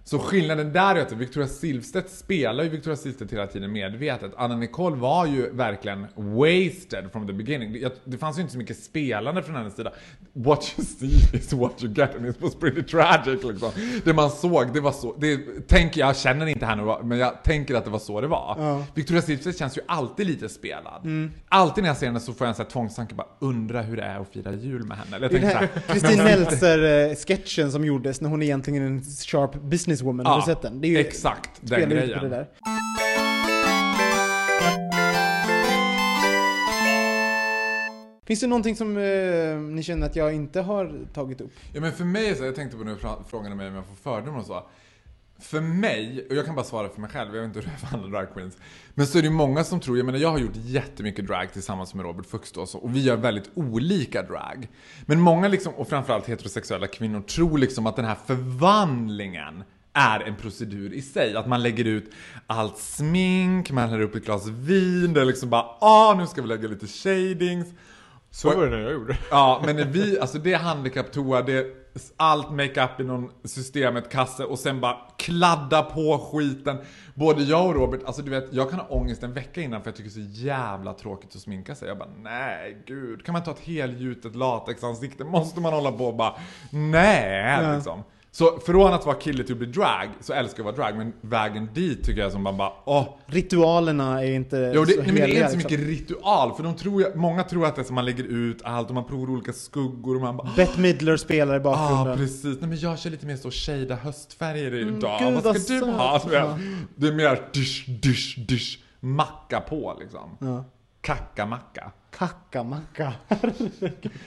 [0.05, 4.33] Så skillnaden där är att Victoria Silvstedt spelar ju Victoria Silvstedt hela tiden medvetet.
[4.37, 7.85] Anna Nicole var ju verkligen wasted from the beginning.
[8.05, 9.93] Det, fanns ju inte så mycket spelande från hennes sida.
[10.33, 13.71] What you see is what you get and it was pretty tragic liksom.
[14.05, 17.75] Det man såg, det var så, det tänker jag, känner inte henne, men jag tänker
[17.75, 18.57] att det var så det var.
[18.59, 18.85] Ja.
[18.95, 21.31] Victoria Silvstedt känns ju alltid lite spelad.
[21.49, 23.97] Alltid när jag ser henne så får jag en sån här tvångstanke, bara undra hur
[23.97, 25.29] det är att fira jul med henne.
[25.87, 29.55] Kristin Meltzer-sketchen som gjordes när hon egentligen är en sharp
[29.93, 30.27] businesswoman.
[30.27, 30.81] Har du sett den?
[30.81, 32.23] Det är ju, exakt den grejen.
[32.23, 32.47] det där.
[38.27, 41.53] Finns det någonting som eh, ni känner att jag inte har tagit upp?
[41.73, 43.95] Ja men för mig, så jag tänkte på nu fra- frågade mig om jag får
[43.95, 44.67] fördomar och så.
[45.39, 47.73] För mig, och jag kan bara svara för mig själv, jag vet inte hur det
[47.73, 48.57] är för andra drag queens.
[48.95, 51.53] Men så är det ju många som tror, jag menar jag har gjort jättemycket drag
[51.53, 54.69] tillsammans med Robert Fuchs då, och så, och vi gör väldigt olika drag.
[55.07, 60.37] Men många liksom, och framförallt heterosexuella kvinnor, tror liksom att den här förvandlingen är en
[60.37, 61.37] procedur i sig.
[61.37, 62.13] Att man lägger ut
[62.47, 66.43] allt smink, man häller upp ett glas vin, det är liksom bara ah nu ska
[66.43, 67.67] vi lägga lite shadings.
[68.31, 69.19] Så var det när jag gjorde.
[69.31, 71.67] Ja, men vi, alltså det handikapptoa, det,
[72.17, 76.79] allt makeup i någon systemet kasse och sen bara kladda på skiten.
[77.15, 79.89] Både jag och Robert, alltså du vet, jag kan ha ångest en vecka innan för
[79.91, 81.89] jag tycker det är så jävla tråkigt att sminka sig.
[81.89, 85.25] Jag bara, nej gud, kan man ta ett helgjutet latexansikte?
[85.25, 86.35] Måste man hålla på och bara,
[86.71, 88.03] nej liksom.
[88.35, 90.99] Så från att vara kille till att bli drag, så älskar jag att vara drag,
[90.99, 95.03] men vägen dit tycker jag som man bara, åh, Ritualerna är inte Jo, det, så
[95.03, 95.73] nej, men det är inte så liksom.
[95.73, 98.89] mycket ritual, för de tror, många tror att det är som man lägger ut allt
[98.89, 102.17] och man provar olika skuggor och man bara Bette Midler spelar i Ja, bakgrunden.
[102.19, 102.61] precis.
[102.61, 105.21] Nej, men jag kör lite mer så shada höstfärger idag.
[105.23, 106.21] Mm, gud, vad vad ska du ha?
[106.33, 106.59] Ja.
[106.97, 108.79] Det är mer dysch, dysch, dysch.
[109.01, 110.37] Macka på liksom.
[110.41, 110.65] Ja.
[111.03, 111.91] Kacka-macka.
[112.19, 113.13] Kackamacka.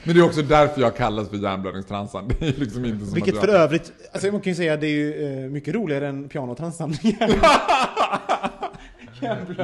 [0.04, 2.28] Men det är också därför jag kallas för hjärnblödningstransan.
[2.40, 3.58] Det är liksom inte som Vilket för jag...
[3.62, 6.94] övrigt, alltså man kan ju säga att det är ju eh, mycket roligare än pianotransan.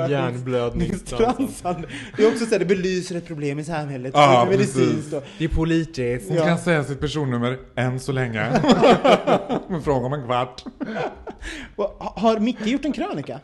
[0.10, 1.86] Hjärnblödningstransan.
[2.18, 4.12] Det är också så här, det belyser ett problem i samhället.
[4.16, 5.14] Ja, det är medicinskt precis.
[5.14, 6.28] och- Det är politiskt.
[6.30, 6.46] Hon Ja.
[6.46, 8.62] kan säga sitt personnummer än så länge.
[9.70, 10.64] Men fråga om en kvart.
[12.00, 13.40] Har Micke gjort en krönika?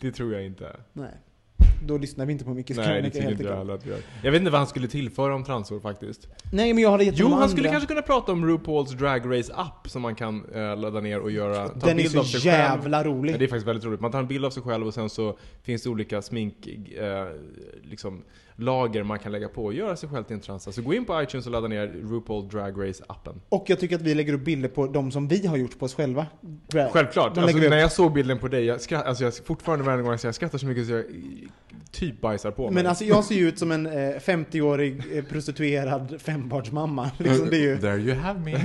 [0.00, 0.76] Det tror jag inte.
[0.92, 1.10] Nej.
[1.86, 3.86] Då lyssnar vi inte på Mickes Nej, krönika helt jag enkelt.
[3.86, 3.98] vi gör.
[4.22, 6.28] Jag vet inte vad han skulle tillföra om transor faktiskt.
[6.52, 7.48] Nej, men jag hade gett Jo, han andra.
[7.48, 11.18] skulle kanske kunna prata om RuPaul's Drag Race app som man kan eh, ladda ner
[11.20, 11.68] och göra.
[11.68, 12.62] Ta Den är bild av så sig själv.
[12.82, 13.34] jävla rolig.
[13.34, 14.00] Ja, det är faktiskt väldigt roligt.
[14.00, 17.26] Man tar en bild av sig själv och sen så finns det olika smink, eh,
[17.82, 18.22] liksom,
[18.56, 20.72] lager man kan lägga på och göra sig själv till en transa.
[20.72, 23.40] Så gå in på iTunes och ladda ner RuPaul Drag Race-appen.
[23.48, 25.84] Och jag tycker att vi lägger upp bilder på de som vi har gjort på
[25.84, 26.26] oss själva.
[26.66, 26.92] Drag.
[26.92, 27.38] Självklart.
[27.38, 30.18] Alltså, vi när jag såg bilden på dig, jag skratt, alltså jag fortfarande varje gång
[30.22, 31.04] jag skrattar så mycket så jag
[31.90, 32.74] typ bajsar på mig.
[32.74, 37.10] Men alltså jag ser ju ut som en eh, 50-årig eh, prostituerad fembarnsmamma.
[37.18, 37.78] Liksom, det är ju...
[37.78, 38.52] There you have me.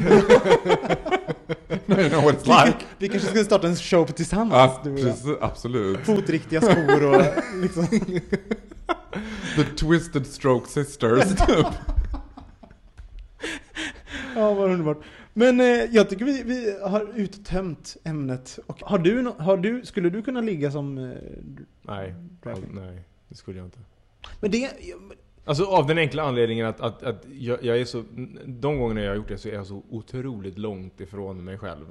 [1.87, 2.77] You know what it's like.
[2.97, 5.05] Vi kanske skulle starta en show tillsammans, Ja, du och jag.
[5.05, 5.99] precis, absolut.
[5.99, 7.23] Fotriktiga skor och
[7.61, 7.87] liksom...
[9.57, 11.65] The Twisted Stroke Sisters, typ.
[14.35, 14.97] Ja, vad underbart.
[15.33, 18.59] Men eh, jag tycker vi, vi har uttömt ämnet.
[18.67, 20.97] Och har du, har du, skulle du kunna ligga som...
[20.97, 21.17] Eh,
[21.81, 22.15] nej,
[22.71, 23.79] nej, det skulle jag inte.
[24.39, 24.71] men det...
[25.47, 28.03] Alltså av den enkla anledningen att, att, att jag, jag är så,
[28.45, 31.85] de gångerna jag har gjort det så är jag så otroligt långt ifrån mig själv.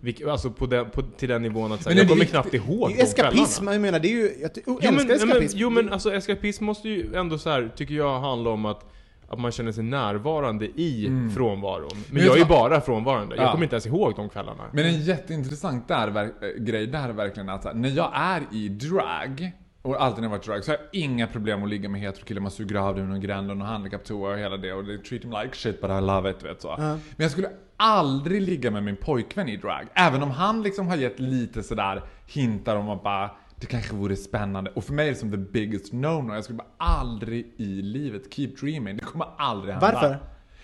[0.00, 2.54] Vilk, alltså på den, på, till den nivån att så Men jag det kommer knappt
[2.54, 4.30] ihåg Det de eskapism, jag menar det är ju...
[4.40, 5.58] Jag, jag Jo men, nej, men, eskapism.
[5.58, 8.88] jo men alltså eskapism måste ju ändå så här, tycker jag handla om att
[9.28, 11.88] att man känner sig närvarande i frånvaron.
[11.92, 13.36] Men, Men jag är ju bara frånvarande.
[13.36, 13.52] Jag Ja.
[13.52, 14.62] kommer inte ens ihåg de kvällarna.
[14.72, 19.52] Men en jätteintressant där, grej där är verkligen att här, när jag är i drag,
[19.82, 22.40] och alltid när jag varit drag, så har jag inga problem att ligga med heterokillar,
[22.40, 25.24] man suger av det med någon gränd och handikapptoa och hela det och det treat
[25.24, 26.74] him like shit but I love it, vet så.
[26.78, 30.96] Men jag skulle aldrig ligga med min pojkvän i drag, även om han liksom har
[30.96, 34.70] gett lite sådär hintar om att bara det kanske vore spännande.
[34.74, 36.34] Och för mig är det som the biggest no-no.
[36.34, 38.96] Jag skulle bara aldrig i livet keep dreaming.
[38.96, 39.92] Det kommer aldrig hända.
[39.92, 40.18] Varför?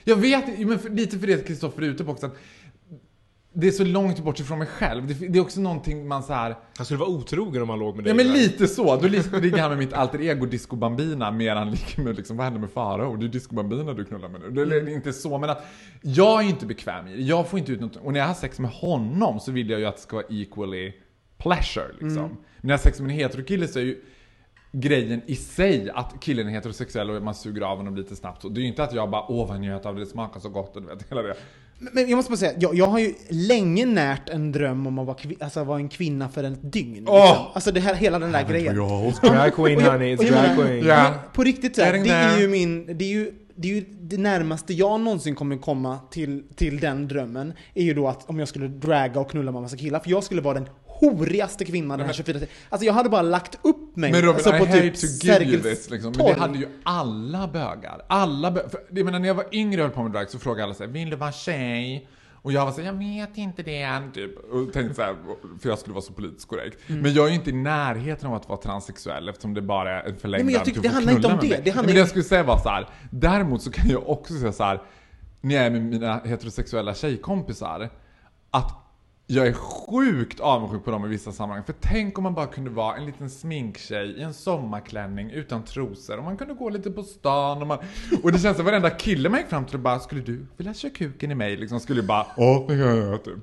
[0.05, 2.27] Jag vet men för, lite för det Kristoffer är ute på också.
[2.27, 2.37] Att
[3.53, 5.07] det är så långt bort ifrån mig själv.
[5.07, 6.57] Det, det är också någonting man så här.
[6.77, 8.11] Han skulle vara otrogen om han låg med dig.
[8.11, 8.33] Ja men där.
[8.35, 8.97] lite så.
[8.97, 12.17] Då li- ligger han med mitt alter ego Disco Bambina mer än han ligger med
[12.17, 13.17] liksom, vad händer med Farao?
[13.17, 14.65] Det är Disco Bambina du knullar med nu.
[14.67, 15.67] Det är inte så men att
[16.03, 17.23] jag är inte bekväm i det.
[17.23, 17.97] Jag får inte ut något.
[17.97, 20.27] Och när jag har sex med honom så vill jag ju att det ska vara
[20.31, 20.93] equally
[21.39, 22.23] pleasure liksom.
[22.23, 24.01] Men när jag har sex med en heterokille så är ju
[24.73, 28.43] grejen i sig att killen är heterosexuell och man suger av honom lite snabbt.
[28.43, 30.41] Så det är ju inte att jag bara åh vad njöt av det, det smakar
[30.41, 31.35] så gott och du vet hela det.
[31.79, 35.07] Men jag måste bara säga, jag, jag har ju länge närt en dröm om att
[35.07, 37.05] vara, kvi, alltså, vara en kvinna för ett dygn.
[37.09, 37.29] Åh!
[37.29, 37.47] Liksom.
[37.53, 38.75] Alltså det här, hela den där grejen.
[38.75, 40.87] Drag queen honey, it's drag queen.
[40.87, 41.03] Ja.
[41.03, 43.85] Men På riktigt så här, det är ju min, det är ju, det är ju
[44.01, 48.39] det närmaste jag någonsin kommer komma till, till den drömmen, är ju då att om
[48.39, 50.69] jag skulle draga och knulla med massa killar, för jag skulle vara den
[51.01, 54.57] horigaste kvinnan den här 24 Alltså jag hade bara lagt upp mig Men Robin, alltså,
[54.57, 56.13] I på hate typ to give you this liksom.
[56.17, 58.03] Men det hade ju alla bögar.
[58.09, 58.69] Alla bögar.
[58.69, 60.75] För, jag menar, när jag var yngre och höll på med drag så frågade alla
[60.75, 62.09] såhär, vill du vara tjej?
[62.43, 64.39] Och jag var såhär, jag vet inte det, typ.
[64.53, 65.17] Och tänkte såhär,
[65.61, 66.79] för jag skulle vara så politiskt korrekt.
[66.89, 67.03] Mm.
[67.03, 70.09] Men jag är ju inte i närheten av att vara transsexuell eftersom det bara är
[70.09, 71.49] en förlängd Nej, men jag tycker det handlar inte om det.
[71.49, 72.89] Det handlar Nej, men det jag skulle säga var så här.
[73.11, 74.83] däremot så kan jag också säga så här.
[75.41, 77.91] när jag är med mina heterosexuella tjejkompisar,
[78.51, 78.88] att
[79.31, 81.65] jag är sjukt avundsjuk på dem i vissa sammanhang.
[81.65, 86.19] För tänk om man bara kunde vara en liten sminktjej i en sommarklänning utan trosor.
[86.19, 87.61] Och man kunde gå lite på stan.
[87.61, 87.79] Och, man,
[88.23, 90.75] och det känns som varenda kille man gick fram till och bara Skulle du vilja
[90.75, 91.57] köra kuken i mig?
[91.57, 93.39] Liksom skulle bara Ja, det kan jag göra typ.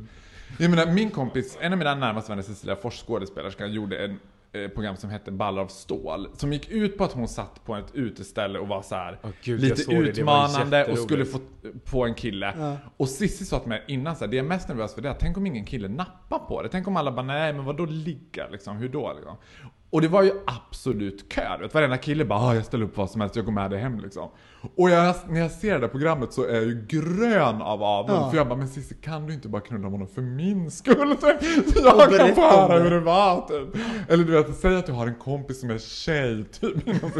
[0.59, 4.19] Jag menar min kompis, en av mina närmaste vänner Cecilia Fors, skådespelerska, gjorde en
[4.73, 6.27] program som hette Ballar av stål.
[6.33, 9.29] Som gick ut på att hon satt på ett uteställe och var så här Åh,
[9.43, 11.39] gud, lite utmanande och skulle få
[11.83, 12.77] på en kille.
[12.97, 15.07] Och Sissi sa till mig innan så här, det jag är mest nervös för det
[15.09, 16.69] är att tänk om ingen kille nappar på det.
[16.69, 19.37] Tänk om alla bara nej men vadå ligga liksom, hur då liksom?
[19.95, 21.57] Och det var ju absolut kö.
[21.61, 23.79] Vet, varenda kille bara ah, jag ställer upp vad som helst, jag går med dig
[23.79, 24.29] hem liksom.
[24.75, 28.19] Och jag, när jag ser det där programmet så är jag ju grön av avund.
[28.19, 28.29] Ja.
[28.29, 31.15] För jag bara, men Cissi kan du inte bara knulla honom för min skull?
[31.21, 31.27] Så
[31.83, 33.81] jag kan få höra hur det var typ.
[34.09, 37.11] Eller du vet, säg att du har en kompis som är tjej typ inom.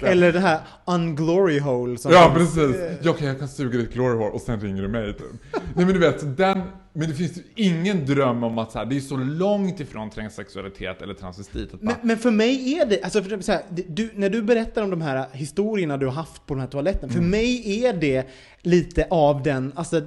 [0.00, 2.76] Eller det här unglory hole som Ja precis.
[3.02, 5.32] Jag kan, jag kan suga ditt glory hole och sen ringer du mig typ.
[5.74, 6.62] Nej men du vet, den,
[6.96, 10.10] men det finns ju ingen dröm om att så här, det är så långt ifrån
[10.10, 13.62] transsexualitet eller transvestit att bara, Men, men för mig är det, alltså för, så här,
[13.68, 17.10] du, när du berättar om de här historierna du har haft på den här toaletten,
[17.10, 17.14] Mm.
[17.22, 18.26] för mig är det
[18.62, 20.02] lite av den, alltså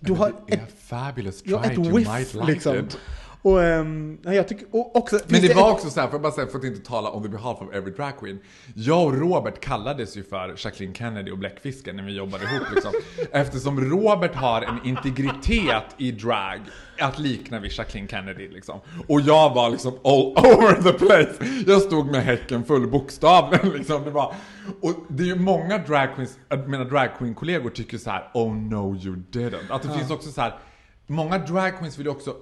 [0.00, 2.76] du har det är ett, fabulous, try ja, ett you might whiff like liksom.
[2.76, 2.98] it.
[3.42, 5.18] Och um, jag tycker och också...
[5.26, 7.12] Men det var ett- också så här, för jag bara säga, för att inte tala
[7.12, 8.38] on the behalf of every drag queen.
[8.74, 12.92] Jag och Robert kallades ju för Jacqueline Kennedy och Bläckfisken när vi jobbade ihop liksom.
[13.32, 16.60] Eftersom Robert har en integritet i drag
[16.98, 18.80] att likna vid Jacqueline Kennedy liksom.
[19.08, 20.20] Och jag var liksom all
[20.54, 21.34] over the place.
[21.66, 24.04] Jag stod med häcken full bokstavligen liksom.
[24.04, 24.34] Det var,
[24.80, 28.30] och det är ju många drag queens, att mina drag queen kollegor tycker så här:
[28.34, 29.70] oh no you didn't.
[29.70, 30.58] Att det finns också så här.
[31.06, 32.34] många drag queens vill ju också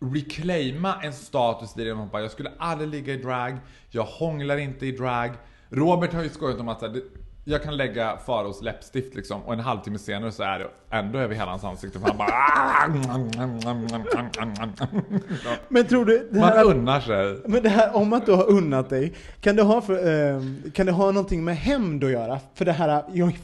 [0.00, 3.56] reclaima en status i det man bara, jag skulle aldrig ligga i drag,
[3.90, 5.30] jag hånglar inte i drag.
[5.70, 7.02] Robert har ju skojat om att så här,
[7.48, 11.34] jag kan lägga Faros läppstift liksom och en halvtimme senare så är det ändå över
[11.34, 12.26] hela hans ansikte för han bara
[15.68, 17.40] Men tror du, det Man här, unnar sig.
[17.46, 20.86] men det här om att du har unnat dig, kan det ha, för, ehm, kan
[20.86, 22.40] det ha någonting med hämnd att göra?
[22.54, 23.36] För det här, jag, eh,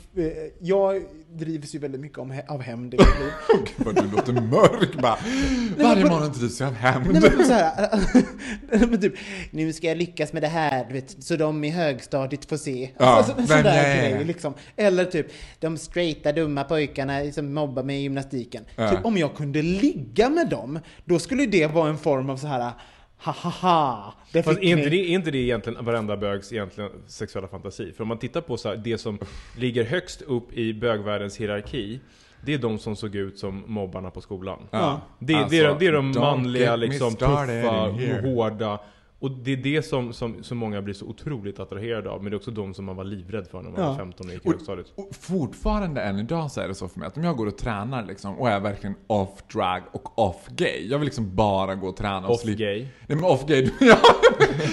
[0.60, 1.02] jag
[1.38, 3.32] drivs ju väldigt mycket om, he- av hämnd i mitt liv.
[3.76, 5.18] Gud vad du låter mörk bara.
[5.78, 7.12] Varje morgon drivs jag av hämnd.
[7.12, 8.00] Nej men så här,
[8.86, 9.14] men typ,
[9.50, 12.90] nu ska jag lyckas med det här, du vet, så de i högstadiet får se.
[12.98, 13.62] Ja, alltså, sån där
[14.10, 14.54] grej liksom.
[14.76, 15.26] Eller typ,
[15.60, 18.64] de straighta dumma pojkarna som mobbar mig i gymnastiken.
[18.76, 18.90] Ja.
[18.90, 22.46] Typ, om jag kunde ligga med dem, då skulle det vara en form av så
[22.46, 22.72] här
[23.24, 24.14] ha ha ha.
[24.32, 27.92] Det Fast är inte, det, är inte det egentligen varenda bögs egentligen sexuella fantasi?
[27.92, 29.18] För om man tittar på så här, det som
[29.56, 32.00] ligger högst upp i bögvärldens hierarki
[32.44, 34.58] Det är de som såg ut som mobbarna på skolan.
[34.70, 35.00] Ja.
[35.18, 38.78] Det, det, är, Alltså, det är de don't manliga, liksom, tuffa, hårda.
[39.22, 42.22] Och det är det som, som, som många blir så otroligt attraherade av.
[42.22, 43.88] Men det är också de som man var livrädd för när man Ja.
[43.88, 44.86] var 15 och gick i Och, högstadiet.
[44.94, 47.58] och fortfarande än idag så är det så för mig att om jag går och
[47.58, 50.86] tränar liksom och är verkligen off drag och off gay.
[50.90, 52.78] Jag vill liksom bara gå och träna och Off slippa- gay.
[53.06, 53.96] Nej men off gay, ja.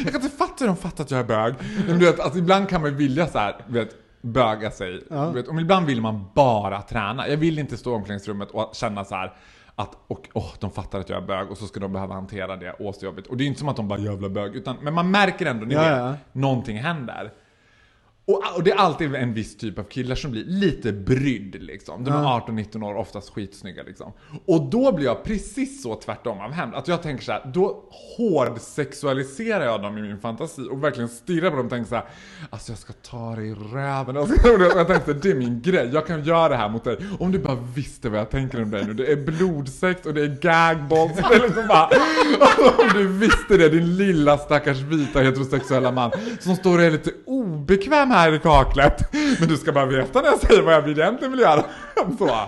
[0.04, 1.54] Jag kan inte fatta hur de fattar att jag är bög.
[1.88, 4.92] Men du vet, alltså ibland kan man ju vilja så här, du vet, böga sig.
[5.10, 7.28] Du vet, och ibland vill man bara träna.
[7.28, 9.34] Jag vill inte stå i omklädningsrummet och känna så här
[9.80, 12.56] att och, åh, de fattar att jag är bög och så ska de behöva hantera
[12.56, 13.28] det, åh så jobbigt.
[13.28, 15.66] Och det är inte som att de bara jävla bög, utan, men man märker ändå,
[15.66, 16.14] ni Ja, vet, ja.
[16.32, 17.32] någonting händer.
[18.30, 22.04] Och, och det är alltid en viss typ av killar som blir lite brydd liksom.
[22.04, 24.12] De är 18-19 år, oftast skitsnygga liksom.
[24.46, 26.76] Och då blir jag precis så tvärtom av hämnd.
[26.76, 27.84] Att jag tänker så här, då
[28.18, 32.06] hårdsexualiserar jag dem i min fantasi och verkligen stirrar på dem och tänker så här,
[32.50, 34.18] alltså jag ska ta dig i röven.
[34.18, 36.98] Och jag tänkte, det är min grej, jag kan göra det här mot dig.
[37.20, 38.94] Om du bara visste vad jag tänker om dig nu.
[38.94, 41.16] Det är blodsex och det är gagballs.
[41.16, 41.86] Det är liksom bara,
[42.84, 47.12] om du visste det, din lilla stackars vita heterosexuella man som står och är lite
[47.70, 49.14] obekväm här i kaklet.
[49.40, 51.64] Men du ska bara veta när jag säger vad jag egentligen vill göra.
[52.18, 52.40] Så.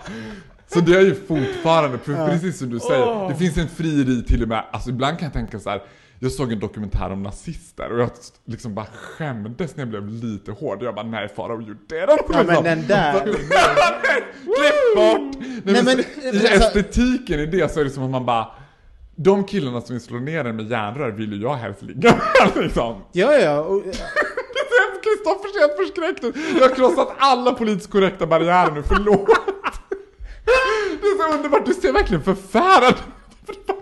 [0.74, 4.42] Så det är ju fortfarande, pre- precis som du säger, det finns en frieri till
[4.44, 5.82] och med, alltså ibland kan jag tänka så här.
[6.20, 8.10] Jag såg en dokumentär om nazister och jag
[8.46, 10.84] liksom bara skämdes när jag blev lite hård.
[10.84, 12.18] Jag bara nej Farao you didn't.
[12.34, 13.22] Ja, men den där.
[13.24, 15.44] Klipp bort!
[15.64, 16.04] Nej, men, I
[16.38, 18.48] alltså- estetiken i det så är det som att man bara
[19.16, 22.64] de killarna som vill slå ner en med järnrör vill ju jag helst ligga med
[22.64, 23.02] liksom.
[23.12, 23.60] Ja, ja.
[23.60, 23.84] Och,
[25.12, 26.36] Kristoffer ser helt förskräckt ut.
[26.59, 29.30] Jag har krossat alla politiskt korrekta barriärer nu, förlåt.
[31.01, 32.93] Det är så underbart, du ser verkligen förfärad
[33.47, 33.81] ut.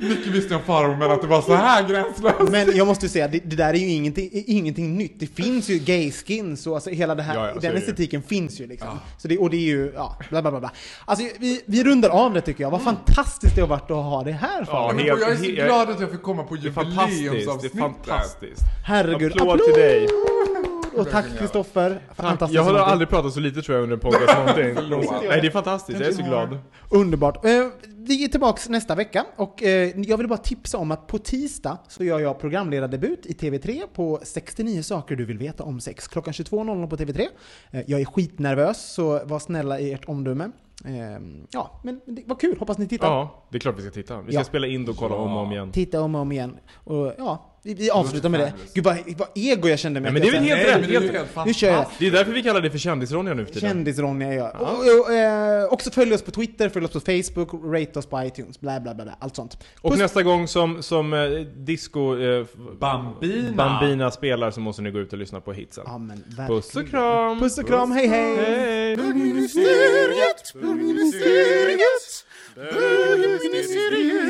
[0.00, 2.50] Mycket visste jag om Farao men att det var så här gränslöst.
[2.50, 5.14] men jag måste säga, det, det där är ju ingenting, ingenting nytt.
[5.20, 7.76] Det finns ju gay skins och alltså hela det här, Ja, ja, den det ju.
[7.76, 8.88] estetiken finns ju liksom.
[9.18, 10.60] Så det, och det är ju, ja, bla bla bla.
[10.60, 10.70] bla.
[11.04, 12.70] Alltså vi, vi rundar av det tycker jag.
[12.70, 15.42] Vad fantastiskt det har varit att ha det här Ja, Men helt- jag är så
[15.66, 17.18] glad att jag fick komma på fantastiskt.
[17.20, 17.78] Det är jubileumsavsnittet.
[17.78, 18.62] fantastiskt.
[18.86, 19.32] Herregud.
[19.32, 20.08] Applåd till dig.
[20.96, 22.00] Och tack Kristoffer.
[22.14, 22.54] Fantastiskt.
[22.54, 24.90] Jag har aldrig pratat så lite tror jag under en podcast någonting.
[25.28, 26.58] Nej det är fantastiskt, jag är så glad.
[26.90, 27.44] Underbart.
[27.44, 27.50] Eh,
[27.88, 31.78] vi är tillbaks nästa vecka och eh, jag vill bara tipsa om att på tisdag
[31.88, 36.08] så gör jag programledardebut i TV3 på 69 saker du vill veta om sex.
[36.08, 37.26] Klockan 22.00 på TV3.
[37.70, 40.50] Eh, jag är skitnervös så var snälla i ert omdöme.
[40.84, 40.92] Eh,
[41.50, 42.56] ja, men det var kul.
[42.58, 43.06] Hoppas ni tittar.
[43.06, 44.20] Ja, det är klart vi ska titta.
[44.20, 44.44] Vi ska Ja.
[44.44, 45.72] spela in och kolla om och om igen.
[45.72, 46.56] Titta om och om igen.
[46.74, 48.52] Och ja, vi, vi avslutar med det.
[48.74, 50.12] Gud vad, vad ego jag kände mig.
[50.12, 51.02] Nej, men det är väl helt rätt.
[51.02, 51.86] Helt, helt Nu kör jag.
[51.98, 53.68] det är därför vi kallar det för kändis-Ronja nu för tiden.
[53.70, 54.60] Kändis-Ronja är jag.
[54.60, 58.22] Och, och, eh, också följ oss på Twitter, följ oss på Facebook, rate oss på
[58.22, 59.58] iTunes, bla bla bla, bla allt sånt.
[59.80, 61.20] Och Puss- nästa gång som, som eh,
[61.56, 62.46] disco eh,
[62.80, 63.52] Bambina.
[63.56, 65.84] Bambina spelar så måste ni gå ut och lyssna på hitsen.
[65.86, 66.24] Ja, men.
[66.46, 67.40] Puss och kram!
[67.40, 68.36] Puss och kram, hej hej!
[68.36, 68.96] Hej!
[68.96, 72.24] Bögministeriet, bögministeriet,
[72.56, 74.29] bögministeriet,